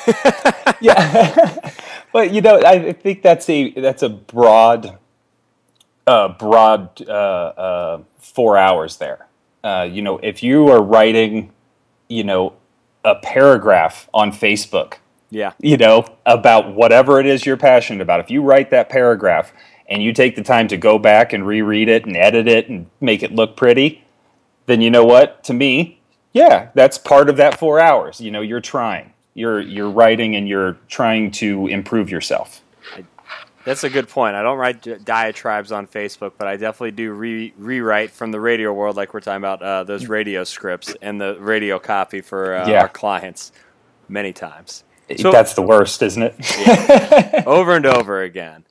yeah, 0.81 1.71
but 2.13 2.33
you 2.33 2.41
know, 2.41 2.61
I 2.65 2.93
think 2.93 3.23
that's 3.23 3.49
a 3.49 3.71
that's 3.73 4.03
a 4.03 4.09
broad, 4.09 4.99
uh, 6.07 6.29
broad 6.29 7.03
uh, 7.07 7.13
uh, 7.13 8.03
four 8.19 8.57
hours 8.57 8.97
there. 8.97 9.27
Uh, 9.63 9.89
you 9.91 10.03
know, 10.03 10.19
if 10.19 10.43
you 10.43 10.69
are 10.69 10.83
writing, 10.83 11.53
you 12.09 12.25
know, 12.25 12.55
a 13.05 13.17
paragraph 13.17 14.09
on 14.15 14.33
Facebook, 14.33 14.95
yeah, 15.31 15.53
you 15.61 15.77
know, 15.77 16.07
about 16.25 16.75
whatever 16.75 17.21
it 17.21 17.27
is 17.27 17.45
you're 17.45 17.57
passionate 17.57 18.01
about, 18.01 18.21
if 18.21 18.31
you 18.31 18.43
write 18.43 18.71
that 18.71 18.89
paragraph 18.89 19.53
and 19.89 20.03
you 20.03 20.13
take 20.13 20.37
the 20.37 20.43
time 20.43 20.69
to 20.69 20.77
go 20.77 20.99
back 20.99 21.33
and 21.33 21.47
reread 21.47 21.89
it 21.89 22.07
and 22.07 22.17
edit 22.17 22.47
it 22.47 22.69
and 22.69 22.89
make 23.01 23.23
it 23.23 23.33
look 23.33 23.57
pretty, 23.57 24.05
then 24.67 24.81
you 24.81 24.91
know 24.91 25.05
what? 25.05 25.43
To 25.45 25.55
me, 25.55 26.01
yeah, 26.33 26.69
that's 26.75 26.99
part 26.99 27.29
of 27.29 27.37
that 27.39 27.59
four 27.59 27.81
hours. 27.81 28.21
You 28.21 28.31
know, 28.31 28.43
you're 28.43 28.61
trying, 28.61 29.13
you're 29.39 29.61
you're 29.61 29.91
writing, 29.91 30.37
and 30.37 30.49
you're 30.49 30.77
trying 30.89 31.31
to 31.33 31.67
improve 31.69 32.11
yourself. 32.11 32.63
that's 33.65 33.85
a 33.85 33.91
good 33.91 34.09
point. 34.09 34.35
I 34.35 34.43
don't 34.43 34.59
write 34.59 35.05
diatribes 35.05 35.73
on 35.73 35.87
Facebook, 35.87 36.33
but 36.39 36.49
I 36.49 36.57
definitely 36.57 36.93
do 36.93 37.13
re- 37.13 37.53
rewrite 37.59 38.11
from 38.11 38.33
the 38.33 38.41
radio 38.41 38.73
world, 38.73 38.97
like 38.97 39.13
we're 39.15 39.21
talking 39.21 39.37
about 39.39 39.63
uh, 39.63 39.85
those 39.85 40.07
radio 40.09 40.45
scripts 40.45 40.95
and 41.03 41.21
the 41.21 41.37
radio 41.41 41.79
copy 41.79 42.21
for 42.21 42.55
uh, 42.57 42.69
Yeah. 42.69 42.81
our 42.83 42.89
clients 42.89 43.53
many 44.09 44.33
times. 44.33 44.85
So- 45.17 45.33
that's 45.33 45.55
the 45.55 45.63
worst, 45.63 46.03
isn't 46.03 46.23
it? 46.23 47.45
over 47.47 47.75
and 47.77 47.87
over 47.87 48.23
again. 48.23 48.65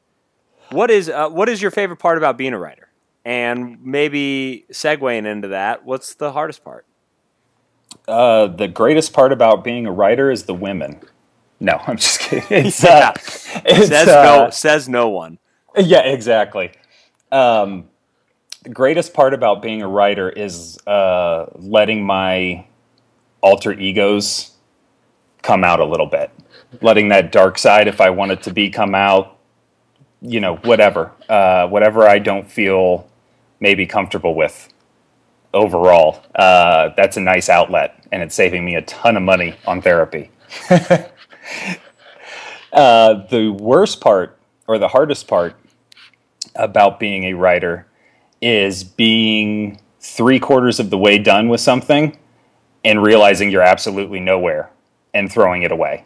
What 0.71 0.91
is 0.91 1.09
uh, 1.09 1.29
what 1.29 1.47
is 1.49 1.61
your 1.61 1.71
favorite 1.71 1.97
part 1.97 2.17
about 2.17 2.37
being 2.37 2.53
a 2.53 2.59
writer? 2.59 2.89
And 3.25 3.83
maybe 3.83 4.65
segueing 4.71 5.25
into 5.25 5.49
that, 5.49 5.83
what's 5.85 6.15
the 6.15 6.31
hardest 6.31 6.63
part? 6.63 6.85
Uh, 8.07 8.47
the 8.47 8.67
greatest 8.67 9.13
part 9.13 9.31
about 9.31 9.63
being 9.63 9.85
a 9.85 9.91
writer 9.91 10.31
is 10.31 10.43
the 10.43 10.53
women. 10.53 10.99
No, 11.59 11.81
I'm 11.87 11.97
just 11.97 12.19
kidding. 12.19 12.45
It's, 12.67 12.83
Yeah. 12.83 13.09
uh, 13.09 13.13
it's, 13.65 13.87
Says 13.87 14.07
uh, 14.07 14.23
no 14.23 14.49
says 14.49 14.89
no 14.89 15.09
one. 15.09 15.39
Yeah, 15.77 16.01
exactly. 16.01 16.71
Um, 17.31 17.85
the 18.63 18.69
greatest 18.69 19.13
part 19.13 19.33
about 19.33 19.61
being 19.61 19.81
a 19.81 19.87
writer 19.87 20.29
is 20.29 20.77
uh, 20.87 21.45
letting 21.55 22.03
my 22.05 22.65
alter 23.41 23.73
egos 23.73 24.51
come 25.41 25.63
out 25.63 25.79
a 25.79 25.85
little 25.85 26.05
bit, 26.07 26.31
letting 26.81 27.09
that 27.09 27.31
dark 27.31 27.57
side, 27.57 27.87
if 27.87 28.01
I 28.01 28.09
want 28.09 28.31
it 28.31 28.43
to 28.43 28.51
be, 28.53 28.69
come 28.69 28.95
out. 28.95 29.37
You 30.21 30.39
know, 30.41 30.55
whatever, 30.57 31.11
uh, 31.29 31.67
whatever 31.67 32.07
I 32.07 32.17
don't 32.19 32.49
feel 32.49 33.07
maybe 33.59 33.85
comfortable 33.85 34.33
with. 34.33 34.67
Overall, 35.57 36.23
uh, 36.35 36.89
that's 36.95 37.17
a 37.17 37.19
nice 37.19 37.49
outlet, 37.49 38.05
and 38.11 38.21
it's 38.21 38.35
saving 38.35 38.63
me 38.63 38.75
a 38.75 38.83
ton 38.83 39.17
of 39.17 39.23
money 39.23 39.55
on 39.65 39.81
therapy. 39.81 40.29
uh, 40.69 41.09
the 42.71 43.49
worst 43.59 43.99
part, 43.99 44.37
or 44.67 44.77
the 44.77 44.87
hardest 44.87 45.27
part, 45.27 45.55
about 46.55 46.99
being 46.99 47.23
a 47.23 47.33
writer 47.33 47.87
is 48.39 48.83
being 48.83 49.81
three 49.99 50.39
quarters 50.39 50.79
of 50.79 50.91
the 50.91 50.97
way 50.97 51.17
done 51.17 51.49
with 51.49 51.59
something 51.59 52.15
and 52.85 53.01
realizing 53.01 53.49
you're 53.49 53.63
absolutely 53.63 54.19
nowhere 54.19 54.69
and 55.15 55.31
throwing 55.31 55.63
it 55.63 55.71
away. 55.71 56.05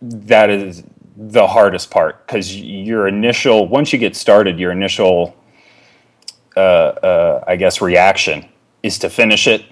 That 0.00 0.48
is 0.48 0.84
the 1.18 1.46
hardest 1.46 1.90
part 1.90 2.26
because 2.26 2.56
your 2.56 3.08
initial, 3.08 3.68
once 3.68 3.92
you 3.92 3.98
get 3.98 4.16
started, 4.16 4.58
your 4.58 4.72
initial, 4.72 5.36
uh, 6.56 6.60
uh, 6.60 7.44
I 7.46 7.56
guess, 7.56 7.80
reaction 7.80 8.48
is 8.82 8.98
to 9.00 9.10
finish 9.10 9.46
it 9.46 9.64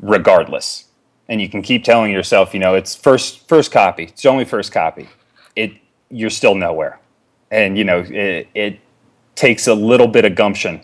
regardless. 0.00 0.84
And 1.28 1.40
you 1.40 1.48
can 1.48 1.62
keep 1.62 1.84
telling 1.84 2.10
yourself, 2.12 2.54
you 2.54 2.60
know, 2.60 2.74
it's 2.74 2.94
first 2.94 3.48
first 3.48 3.70
copy. 3.72 4.04
It's 4.04 4.24
only 4.26 4.44
first 4.44 4.72
copy. 4.72 5.08
It 5.56 5.72
you're 6.10 6.30
still 6.30 6.54
nowhere, 6.54 7.00
and 7.50 7.76
you 7.76 7.84
know 7.84 7.98
it, 8.00 8.48
it 8.54 8.80
takes 9.34 9.66
a 9.66 9.74
little 9.74 10.08
bit 10.08 10.24
of 10.24 10.34
gumption 10.34 10.80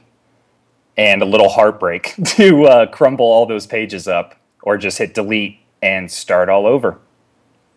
and 0.97 1.23
a 1.23 1.25
little 1.25 1.49
heartbreak 1.49 2.15
to 2.25 2.65
uh, 2.67 2.87
crumble 2.87 3.25
all 3.27 3.47
those 3.47 3.67
pages 3.67 4.07
up 4.07 4.37
or 4.63 4.77
just 4.77 4.99
hit 4.99 5.15
delete 5.15 5.59
and 5.83 6.11
start 6.11 6.49
all 6.49 6.67
over. 6.67 6.99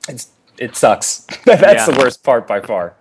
It's 0.10 0.29
it 0.58 0.75
sucks. 0.75 1.20
That's 1.46 1.62
Yeah. 1.62 1.86
the 1.86 1.98
worst 2.00 2.24
part 2.24 2.48
by 2.48 2.60
far. 2.62 2.96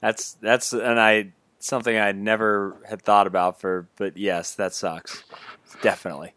That's 0.00 0.32
that's 0.34 0.72
and 0.72 0.98
I 1.00 1.32
something 1.60 1.96
I 1.96 2.12
never 2.12 2.76
had 2.88 3.02
thought 3.02 3.26
about 3.26 3.60
for 3.60 3.88
but 3.96 4.16
yes, 4.16 4.54
that 4.54 4.74
sucks. 4.74 5.24
Definitely. 5.82 6.34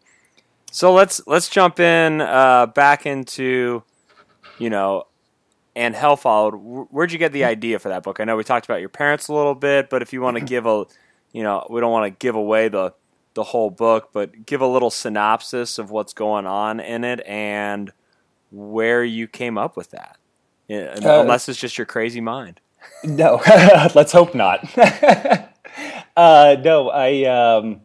So 0.70 0.92
let's 0.92 1.26
let's 1.26 1.48
jump 1.48 1.80
in 1.80 2.20
uh, 2.20 2.66
back 2.66 3.06
into 3.06 3.82
you 4.58 4.70
know 4.70 5.04
and 5.76 5.94
Hell 5.94 6.16
Followed. 6.16 6.54
Where'd 6.90 7.12
you 7.12 7.18
get 7.18 7.32
the 7.32 7.44
idea 7.44 7.78
for 7.78 7.88
that 7.88 8.02
book? 8.02 8.20
I 8.20 8.24
know 8.24 8.36
we 8.36 8.44
talked 8.44 8.66
about 8.66 8.80
your 8.80 8.88
parents 8.88 9.28
a 9.28 9.34
little 9.34 9.54
bit, 9.54 9.90
but 9.90 10.02
if 10.02 10.12
you 10.12 10.20
want 10.20 10.36
to 10.36 10.44
give 10.44 10.66
a 10.66 10.86
you 11.32 11.42
know, 11.42 11.66
we 11.68 11.80
don't 11.80 11.92
want 11.92 12.06
to 12.06 12.16
give 12.18 12.36
away 12.36 12.68
the 12.68 12.94
the 13.34 13.42
whole 13.42 13.68
book, 13.68 14.10
but 14.12 14.46
give 14.46 14.60
a 14.60 14.66
little 14.66 14.90
synopsis 14.90 15.78
of 15.78 15.90
what's 15.90 16.12
going 16.12 16.46
on 16.46 16.78
in 16.78 17.02
it 17.02 17.20
and 17.26 17.92
where 18.52 19.02
you 19.02 19.26
came 19.26 19.58
up 19.58 19.76
with 19.76 19.90
that. 19.90 20.16
Uh, 20.70 21.20
unless 21.20 21.48
it's 21.48 21.58
just 21.58 21.76
your 21.76 21.84
crazy 21.84 22.20
mind. 22.20 22.60
No, 23.04 23.40
let's 23.94 24.12
hope 24.12 24.34
not. 24.34 24.66
uh, 26.16 26.56
no, 26.62 26.90
I. 26.90 27.24
Um, 27.24 27.80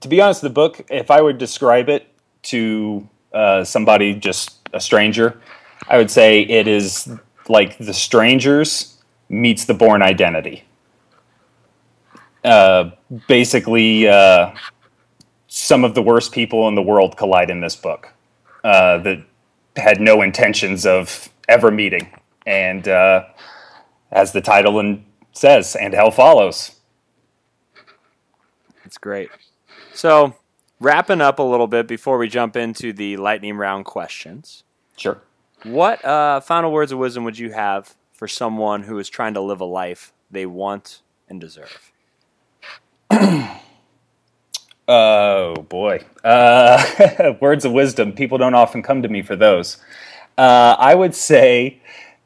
to 0.00 0.08
be 0.08 0.20
honest, 0.20 0.42
the 0.42 0.50
book, 0.50 0.84
if 0.90 1.10
I 1.10 1.20
would 1.20 1.38
describe 1.38 1.88
it 1.88 2.08
to 2.44 3.08
uh, 3.32 3.64
somebody, 3.64 4.14
just 4.14 4.58
a 4.72 4.80
stranger, 4.80 5.40
I 5.88 5.98
would 5.98 6.10
say 6.10 6.42
it 6.42 6.66
is 6.66 7.08
like 7.48 7.78
The 7.78 7.94
Strangers 7.94 8.98
meets 9.28 9.64
The 9.64 9.74
Bourne 9.74 10.02
Identity. 10.02 10.64
Uh, 12.42 12.90
basically, 13.28 14.08
uh, 14.08 14.54
some 15.48 15.84
of 15.84 15.94
the 15.94 16.02
worst 16.02 16.32
people 16.32 16.68
in 16.68 16.74
the 16.74 16.82
world 16.82 17.16
collide 17.16 17.50
in 17.50 17.60
this 17.60 17.76
book 17.76 18.12
uh, 18.64 18.98
that 18.98 19.24
had 19.76 20.00
no 20.00 20.22
intentions 20.22 20.84
of 20.84 21.28
ever 21.48 21.70
meeting. 21.70 22.12
And 22.46 22.86
uh, 22.88 23.24
as 24.14 24.32
the 24.32 24.40
title 24.40 24.78
and 24.78 25.04
says, 25.32 25.76
and 25.76 25.92
hell 25.92 26.10
follows. 26.10 26.76
That's 28.84 28.96
great. 28.96 29.28
So, 29.92 30.36
wrapping 30.80 31.20
up 31.20 31.38
a 31.38 31.42
little 31.42 31.66
bit 31.66 31.88
before 31.88 32.16
we 32.16 32.28
jump 32.28 32.56
into 32.56 32.92
the 32.92 33.16
lightning 33.16 33.56
round 33.56 33.84
questions. 33.84 34.62
Sure. 34.96 35.20
What 35.64 36.04
uh, 36.04 36.40
final 36.40 36.70
words 36.70 36.92
of 36.92 36.98
wisdom 36.98 37.24
would 37.24 37.38
you 37.38 37.52
have 37.52 37.96
for 38.12 38.28
someone 38.28 38.84
who 38.84 38.98
is 38.98 39.08
trying 39.08 39.34
to 39.34 39.40
live 39.40 39.60
a 39.60 39.64
life 39.64 40.12
they 40.30 40.46
want 40.46 41.00
and 41.28 41.40
deserve? 41.40 41.92
oh 44.88 45.54
boy, 45.68 46.00
uh, 46.22 47.34
words 47.40 47.64
of 47.64 47.72
wisdom. 47.72 48.12
People 48.12 48.38
don't 48.38 48.54
often 48.54 48.82
come 48.82 49.02
to 49.02 49.08
me 49.08 49.22
for 49.22 49.34
those. 49.36 49.78
Uh, 50.36 50.76
I 50.78 50.94
would 50.94 51.14
say 51.14 51.80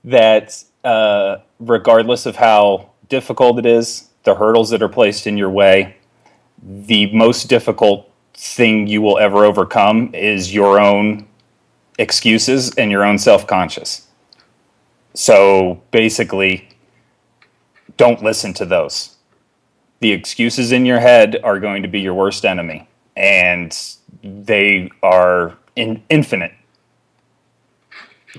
that 0.04 0.64
uh, 0.88 1.42
regardless 1.60 2.24
of 2.24 2.36
how 2.36 2.88
difficult 3.10 3.58
it 3.58 3.66
is, 3.66 4.08
the 4.22 4.34
hurdles 4.34 4.70
that 4.70 4.82
are 4.82 4.88
placed 4.88 5.26
in 5.26 5.36
your 5.36 5.50
way, 5.50 5.96
the 6.62 7.12
most 7.14 7.46
difficult 7.46 8.10
thing 8.32 8.86
you 8.86 9.02
will 9.02 9.18
ever 9.18 9.44
overcome 9.44 10.14
is 10.14 10.54
your 10.54 10.80
own 10.80 11.28
excuses 11.98 12.74
and 12.76 12.90
your 12.90 13.04
own 13.04 13.18
self 13.18 13.46
conscious. 13.46 14.08
So 15.12 15.82
basically, 15.90 16.70
don't 17.98 18.22
listen 18.22 18.54
to 18.54 18.64
those. 18.64 19.16
The 20.00 20.12
excuses 20.12 20.72
in 20.72 20.86
your 20.86 21.00
head 21.00 21.38
are 21.44 21.60
going 21.60 21.82
to 21.82 21.88
be 21.88 22.00
your 22.00 22.14
worst 22.14 22.46
enemy, 22.46 22.88
and 23.14 23.76
they 24.22 24.90
are 25.02 25.58
in, 25.76 26.02
infinite 26.08 26.52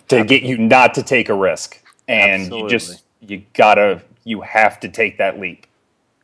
to 0.07 0.23
get 0.23 0.41
you 0.41 0.57
not 0.57 0.95
to 0.95 1.03
take 1.03 1.29
a 1.29 1.35
risk. 1.35 1.83
And 2.09 2.41
Absolutely. 2.41 2.63
you 2.63 2.69
just, 2.69 3.03
you 3.21 3.43
gotta, 3.53 4.01
you 4.23 4.41
have 4.41 4.79
to 4.81 4.89
take 4.89 5.17
that 5.19 5.39
leap. 5.39 5.67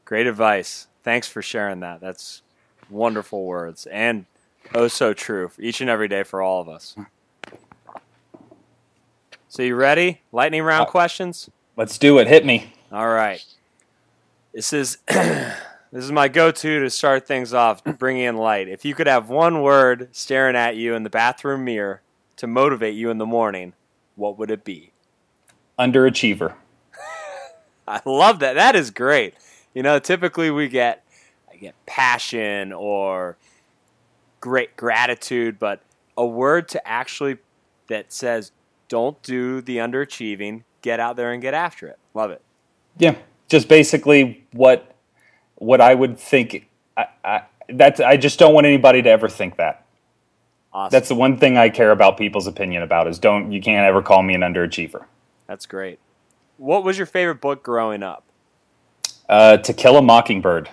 Great 0.03 0.27
advice. 0.27 0.87
Thanks 1.03 1.27
for 1.27 1.41
sharing 1.41 1.79
that. 1.81 2.01
That's 2.01 2.41
wonderful 2.89 3.45
words 3.45 3.87
and 3.87 4.25
oh 4.75 4.87
so 4.87 5.13
true 5.13 5.47
for 5.47 5.61
each 5.61 5.81
and 5.81 5.89
every 5.89 6.07
day 6.07 6.23
for 6.23 6.41
all 6.41 6.61
of 6.61 6.69
us. 6.69 6.95
So 9.47 9.63
you 9.63 9.75
ready? 9.75 10.21
Lightning 10.31 10.63
round 10.63 10.87
Uh, 10.87 10.91
questions? 10.91 11.49
Let's 11.77 11.97
do 11.97 12.17
it. 12.19 12.27
Hit 12.27 12.45
me. 12.45 12.73
All 12.91 13.07
right. 13.07 13.43
This 14.53 14.73
is 14.73 14.97
this 15.07 15.53
is 15.91 16.11
my 16.11 16.27
go-to 16.27 16.79
to 16.79 16.89
start 16.89 17.27
things 17.27 17.53
off, 17.53 17.83
bringing 17.83 18.23
in 18.23 18.37
light. 18.37 18.67
If 18.67 18.85
you 18.85 18.95
could 18.95 19.07
have 19.07 19.29
one 19.29 19.61
word 19.61 20.09
staring 20.11 20.55
at 20.55 20.75
you 20.75 20.93
in 20.95 21.03
the 21.03 21.09
bathroom 21.09 21.63
mirror 21.65 22.01
to 22.37 22.47
motivate 22.47 22.95
you 22.95 23.09
in 23.09 23.17
the 23.17 23.25
morning, 23.25 23.73
what 24.15 24.37
would 24.37 24.51
it 24.51 24.63
be? 24.63 24.91
Underachiever. 25.77 26.53
I 27.87 28.01
love 28.05 28.39
that. 28.39 28.53
That 28.53 28.75
is 28.75 28.91
great. 28.91 29.35
You 29.73 29.83
know, 29.83 29.99
typically 29.99 30.49
we 30.49 30.67
get 30.67 31.03
I 31.51 31.57
get 31.57 31.75
passion 31.85 32.73
or 32.73 33.37
great 34.39 34.75
gratitude, 34.77 35.59
but 35.59 35.81
a 36.17 36.25
word 36.25 36.67
to 36.69 36.87
actually 36.87 37.37
that 37.87 38.11
says 38.11 38.51
don't 38.87 39.21
do 39.21 39.61
the 39.61 39.77
underachieving, 39.77 40.63
get 40.81 40.99
out 40.99 41.15
there 41.15 41.31
and 41.31 41.41
get 41.41 41.53
after 41.53 41.87
it. 41.87 41.97
Love 42.13 42.31
it. 42.31 42.41
Yeah, 42.97 43.15
just 43.47 43.67
basically 43.67 44.45
what 44.53 44.95
what 45.55 45.81
I 45.81 45.93
would 45.93 46.17
think. 46.17 46.67
I, 46.97 47.05
I, 47.23 47.41
that's 47.69 47.99
I 47.99 48.17
just 48.17 48.39
don't 48.39 48.53
want 48.53 48.65
anybody 48.65 49.01
to 49.01 49.09
ever 49.09 49.27
think 49.27 49.57
that. 49.57 49.85
Awesome. 50.73 50.91
That's 50.91 51.07
the 51.07 51.15
one 51.15 51.37
thing 51.37 51.57
I 51.57 51.69
care 51.69 51.91
about 51.91 52.17
people's 52.17 52.47
opinion 52.47 52.83
about 52.83 53.07
is 53.07 53.19
don't 53.19 53.51
you 53.51 53.61
can't 53.61 53.85
ever 53.85 54.01
call 54.01 54.23
me 54.23 54.33
an 54.33 54.41
underachiever. 54.41 55.05
That's 55.47 55.65
great. 55.65 55.99
What 56.57 56.83
was 56.83 56.97
your 56.97 57.07
favorite 57.07 57.41
book 57.41 57.63
growing 57.63 58.03
up? 58.03 58.23
Uh, 59.27 59.57
to 59.57 59.73
Kill 59.73 59.97
a 59.97 60.01
Mockingbird. 60.01 60.69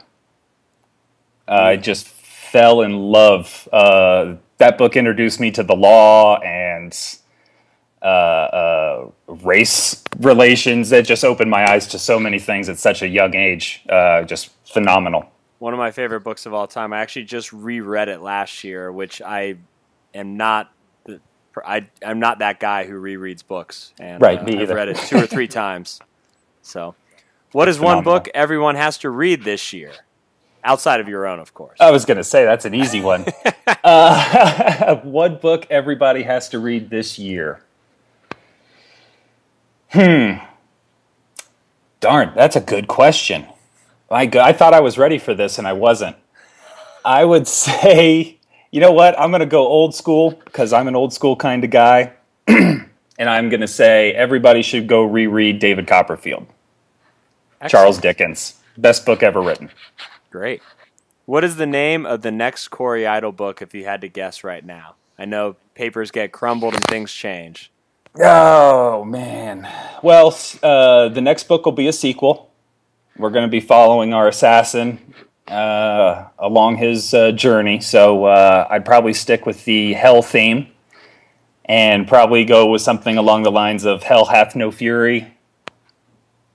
Uh, 1.49 1.53
I 1.53 1.77
just 1.77 2.07
fell 2.07 2.83
in 2.83 2.99
love. 2.99 3.69
Uh, 3.73 4.37
that 4.59 4.79
book 4.79 4.97
introduced 4.97 5.41
me 5.41 5.51
to 5.53 5.63
the 5.63 5.75
law 5.75 6.39
and 6.39 6.97
uh, 8.01 8.05
uh, 8.05 9.11
race 9.27 10.03
relations. 10.19 10.91
That 10.91 11.07
just 11.07 11.25
opened 11.25 11.51
my 11.51 11.71
eyes 11.71 11.87
to 11.89 11.99
so 11.99 12.21
many 12.21 12.39
things 12.39 12.69
at 12.69 12.79
such 12.79 13.03
a 13.03 13.09
young 13.09 13.35
age. 13.35 13.83
Uh, 13.89 14.23
just 14.23 14.51
phenomenal. 14.67 15.27
One 15.59 15.73
of 15.73 15.79
my 15.79 15.91
favorite 15.91 16.21
books 16.21 16.47
of 16.47 16.55
all 16.55 16.67
time. 16.67 16.93
I 16.93 17.01
actually 17.01 17.25
just 17.25 17.53
reread 17.53 18.09
it 18.09 18.21
last 18.21 18.65
year, 18.65 18.91
which 18.93 19.23
I 19.23 19.57
am 20.15 20.37
not. 20.37 20.73
I 21.67 21.87
I'm 22.05 22.21
not 22.21 22.39
that 22.39 22.61
guy 22.61 22.85
who 22.85 22.95
rereads 23.01 23.47
books, 23.47 23.93
and 23.99 24.21
Right, 24.23 24.39
uh, 24.39 24.45
me 24.45 24.55
I've 24.55 24.63
either. 24.63 24.75
read 24.75 24.89
it 24.89 24.97
two 24.97 25.19
or 25.19 25.27
three 25.27 25.49
times. 25.63 26.01
So, 26.63 26.95
what 27.53 27.69
is 27.69 27.79
one 27.81 28.03
book 28.05 28.29
everyone 28.35 28.77
has 28.77 28.99
to 28.99 29.11
read 29.11 29.45
this 29.45 29.73
year, 29.73 29.93
outside 30.65 31.01
of 31.01 31.09
your 31.09 31.27
own, 31.27 31.39
of 31.41 31.53
course? 31.55 31.79
I 31.81 31.91
was 31.91 32.05
going 32.05 32.17
to 32.19 32.25
say 32.25 32.45
that's 32.45 32.65
an 32.65 32.75
easy 32.75 33.01
one. 33.01 33.27
uh, 33.85 34.97
one 35.03 35.37
book 35.39 35.67
everybody 35.71 36.23
has 36.23 36.49
to 36.51 36.59
read 36.59 36.89
this 36.91 37.19
year. 37.19 37.63
Hmm. 39.91 40.35
Darn, 42.01 42.33
that's 42.35 42.57
a 42.57 42.61
good 42.61 42.89
question. 42.89 43.47
My 44.11 44.27
God, 44.27 44.49
I 44.49 44.53
thought 44.53 44.75
I 44.75 44.81
was 44.81 44.99
ready 44.99 45.19
for 45.19 45.35
this 45.35 45.59
and 45.59 45.67
I 45.69 45.73
wasn't. 45.73 46.17
I 47.05 47.25
would 47.25 47.47
say, 47.49 48.39
you 48.73 48.81
know 48.81 48.91
what? 48.91 49.19
I'm 49.21 49.31
going 49.31 49.41
to 49.41 49.47
go 49.47 49.69
old 49.69 49.95
school 49.95 50.33
because 50.33 50.73
I'm 50.73 50.89
an 50.89 50.97
old 50.97 51.13
school 51.13 51.37
kind 51.37 51.63
of 51.63 51.71
guy. 51.71 52.15
and 52.47 52.89
I'm 53.19 53.51
going 53.51 53.61
to 53.61 53.69
say 53.69 54.13
everybody 54.13 54.63
should 54.63 54.89
go 54.89 55.05
reread 55.05 55.61
David 55.61 55.87
Copperfield, 55.87 56.47
Charles 57.69 57.99
Dickens. 57.99 58.55
Best 58.77 59.05
book 59.05 59.23
ever 59.23 59.41
written. 59.41 59.71
Great. 60.31 60.63
What 61.27 61.45
is 61.45 61.57
the 61.57 61.67
name 61.67 62.07
of 62.07 62.23
the 62.23 62.33
next 62.33 62.69
Cory 62.69 63.07
Idle 63.07 63.33
book 63.33 63.63
if 63.63 63.75
you 63.75 63.85
had 63.85 64.01
to 64.01 64.09
guess 64.09 64.43
right 64.43 64.65
now? 64.65 64.95
I 65.19 65.27
know 65.27 65.57
papers 65.75 66.11
get 66.11 66.33
crumbled 66.33 66.75
and 66.75 66.83
things 66.85 67.13
change. 67.13 67.71
Oh 68.19 69.05
man. 69.05 69.69
Well, 70.03 70.37
uh, 70.63 71.09
the 71.11 71.21
next 71.21 71.45
book 71.45 71.65
will 71.65 71.73
be 71.73 71.87
a 71.87 71.93
sequel. 71.93 72.51
We're 73.17 73.31
going 73.31 73.45
to 73.45 73.51
be 73.51 73.61
following 73.61 74.15
our 74.15 74.27
assassin 74.27 75.15
uh, 75.49 76.27
along 76.39 76.77
his 76.77 77.13
uh, 77.15 77.33
journey. 77.33 77.81
So 77.81 78.25
uh, 78.25 78.67
I'd 78.71 78.85
probably 78.85 79.15
stick 79.15 79.47
with 79.47 79.65
the 79.65 79.93
hell 79.95 80.23
theme, 80.23 80.69
and 81.65 82.07
probably 82.07 82.45
go 82.45 82.71
with 82.71 82.83
something 82.83 83.17
along 83.17 83.43
the 83.43 83.53
lines 83.53 83.85
of 83.85 84.03
"Hell 84.03 84.27
hath 84.27 84.57
no 84.57 84.71
fury," 84.71 85.35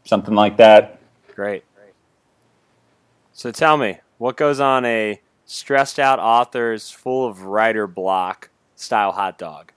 something 0.03 0.35
like 0.35 0.57
that. 0.57 0.99
Great. 1.35 1.63
So 3.33 3.51
tell 3.51 3.77
me, 3.77 3.99
what 4.17 4.35
goes 4.35 4.59
on 4.59 4.83
a 4.83 5.21
stressed 5.45 5.99
out 5.99 6.17
author's 6.17 6.89
full 6.89 7.27
of 7.27 7.43
writer 7.43 7.85
block 7.85 8.49
style 8.75 9.11
hot 9.11 9.37
dog? 9.37 9.71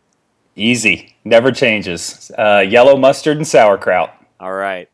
Easy, 0.57 1.14
never 1.25 1.53
changes. 1.53 2.31
Uh, 2.38 2.64
yellow 2.66 2.96
mustard 2.96 3.37
and 3.37 3.46
sauerkraut. 3.46 4.14
All 4.40 4.55
right. 4.55 4.88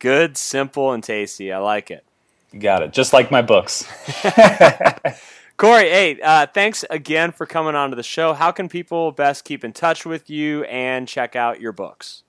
Good, 0.00 0.36
simple, 0.36 0.92
and 0.92 1.02
tasty. 1.02 1.52
I 1.52 1.58
like 1.58 1.92
it. 1.92 2.04
You 2.52 2.60
got 2.60 2.82
it. 2.82 2.92
Just 2.92 3.12
like 3.12 3.30
my 3.30 3.42
books. 3.42 3.86
Cory, 5.58 5.90
hey, 5.90 6.20
uh, 6.22 6.46
thanks 6.46 6.84
again 6.88 7.32
for 7.32 7.44
coming 7.44 7.74
on 7.74 7.90
to 7.90 7.96
the 7.96 8.02
show. 8.02 8.32
How 8.32 8.52
can 8.52 8.68
people 8.68 9.10
best 9.10 9.44
keep 9.44 9.64
in 9.64 9.72
touch 9.72 10.06
with 10.06 10.30
you 10.30 10.62
and 10.64 11.08
check 11.08 11.34
out 11.34 11.60
your 11.60 11.72
books? 11.72 12.22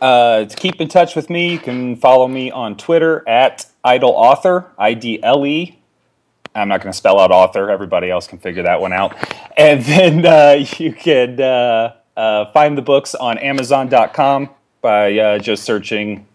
Uh, 0.00 0.46
to 0.46 0.56
keep 0.56 0.80
in 0.80 0.88
touch 0.88 1.14
with 1.14 1.28
me, 1.28 1.52
you 1.52 1.58
can 1.58 1.94
follow 1.94 2.26
me 2.26 2.50
on 2.50 2.76
Twitter 2.76 3.22
at 3.28 3.66
idle 3.84 4.12
author, 4.12 4.72
I 4.78 4.94
D 4.94 5.22
L 5.22 5.44
E. 5.44 5.78
I'm 6.54 6.68
not 6.68 6.82
going 6.82 6.90
to 6.90 6.96
spell 6.96 7.20
out 7.20 7.30
author. 7.30 7.70
Everybody 7.70 8.10
else 8.10 8.26
can 8.26 8.38
figure 8.38 8.62
that 8.62 8.80
one 8.80 8.92
out. 8.92 9.14
And 9.56 9.82
then 9.84 10.26
uh, 10.26 10.64
you 10.78 10.92
can 10.92 11.40
uh, 11.40 11.96
uh, 12.16 12.50
find 12.52 12.78
the 12.78 12.82
books 12.82 13.14
on 13.14 13.38
Amazon.com 13.38 14.50
by 14.80 15.18
uh, 15.18 15.38
just 15.38 15.64
searching 15.64 16.26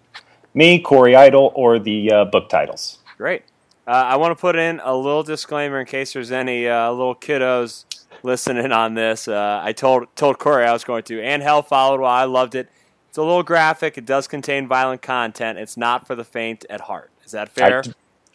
me, 0.53 0.79
Cory 0.79 1.15
Idle, 1.15 1.51
or 1.55 1.79
the 1.79 2.11
uh, 2.11 2.25
book 2.25 2.49
titles. 2.49 2.99
Great. 3.17 3.43
Uh, 3.87 3.91
I 3.91 4.15
want 4.15 4.35
to 4.35 4.41
put 4.41 4.55
in 4.55 4.81
a 4.83 4.95
little 4.95 5.23
disclaimer 5.23 5.79
in 5.79 5.85
case 5.85 6.13
there's 6.13 6.31
any 6.31 6.67
uh, 6.67 6.91
little 6.91 7.15
kiddos 7.15 7.85
listening 8.23 8.71
on 8.71 8.95
this. 8.95 9.27
Uh, 9.27 9.61
I 9.63 9.73
told 9.73 10.07
told 10.15 10.39
Cory 10.39 10.65
I 10.65 10.73
was 10.73 10.83
going 10.83 11.03
to, 11.03 11.21
and 11.21 11.43
Hell 11.43 11.61
followed. 11.61 11.99
While 11.99 12.11
I 12.11 12.25
loved 12.25 12.55
it, 12.55 12.69
it's 13.09 13.17
a 13.17 13.21
little 13.21 13.43
graphic. 13.43 13.97
It 13.97 14.05
does 14.05 14.27
contain 14.27 14.67
violent 14.67 15.01
content. 15.01 15.59
It's 15.59 15.77
not 15.77 16.07
for 16.07 16.15
the 16.15 16.23
faint 16.23 16.65
at 16.69 16.81
heart. 16.81 17.11
Is 17.23 17.31
that 17.31 17.49
fair? 17.49 17.83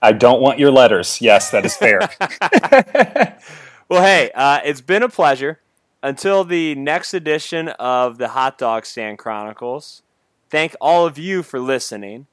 I, 0.01 0.09
I 0.09 0.13
don't 0.13 0.41
want 0.41 0.59
your 0.59 0.71
letters. 0.71 1.21
Yes, 1.21 1.51
that 1.51 1.67
is 1.67 1.77
fair. 1.77 2.01
well, 3.89 4.03
hey, 4.03 4.31
uh, 4.35 4.61
it's 4.65 4.81
been 4.81 5.03
a 5.03 5.09
pleasure. 5.09 5.61
Until 6.03 6.45
the 6.45 6.75
next 6.77 7.13
edition 7.13 7.69
of 7.69 8.17
the 8.17 8.29
Hot 8.29 8.57
Dog 8.57 8.87
Stand 8.87 9.19
Chronicles, 9.19 10.03
thank 10.49 10.75
all 10.81 11.05
of 11.05 11.19
you 11.19 11.43
for 11.43 11.61
listening. 11.61 12.27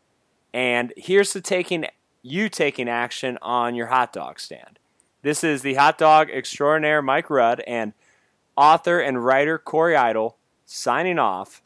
And 0.54 0.94
here's 0.96 1.34
to 1.34 1.42
taking 1.42 1.86
you 2.28 2.50
taking 2.50 2.90
action 2.90 3.38
on 3.42 3.76
your 3.76 3.88
hot 3.88 4.14
dog 4.14 4.40
stand. 4.40 4.80
This 5.22 5.44
is 5.44 5.62
the 5.62 5.76
hot 5.76 5.98
dog 5.98 6.30
extraordinaire 6.30 7.02
Mike 7.02 7.30
Rudd 7.30 7.62
and 7.68 7.94
author 8.56 9.00
and 9.00 9.24
writer 9.24 9.58
Cory 9.58 9.96
Idle 9.96 10.38
signing 10.66 11.20
off. 11.20 11.62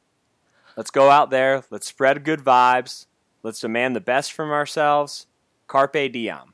Let's 0.77 0.91
go 0.91 1.09
out 1.09 1.29
there. 1.29 1.63
Let's 1.69 1.87
spread 1.87 2.23
good 2.23 2.39
vibes. 2.41 3.07
Let's 3.43 3.59
demand 3.59 3.95
the 3.95 4.01
best 4.01 4.33
from 4.33 4.51
ourselves. 4.51 5.27
Carpe 5.67 6.11
diem. 6.11 6.53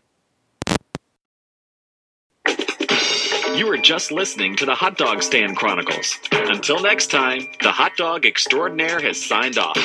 You 3.56 3.68
were 3.68 3.78
just 3.78 4.12
listening 4.12 4.56
to 4.58 4.66
the 4.66 4.76
Hot 4.76 4.98
Dog 4.98 5.24
Stand 5.24 5.58
Chronicles. 5.58 6.20
Until 6.32 6.80
next 6.80 7.10
time, 7.10 7.48
the 7.62 7.72
Hot 7.72 7.96
Dog 7.98 8.26
Extraordinaire 8.26 9.00
has 9.02 9.24
signed 9.24 9.58
off. 9.58 9.78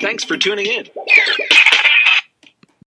Thanks 0.00 0.24
for 0.24 0.36
tuning 0.36 0.66
in. 0.66 0.86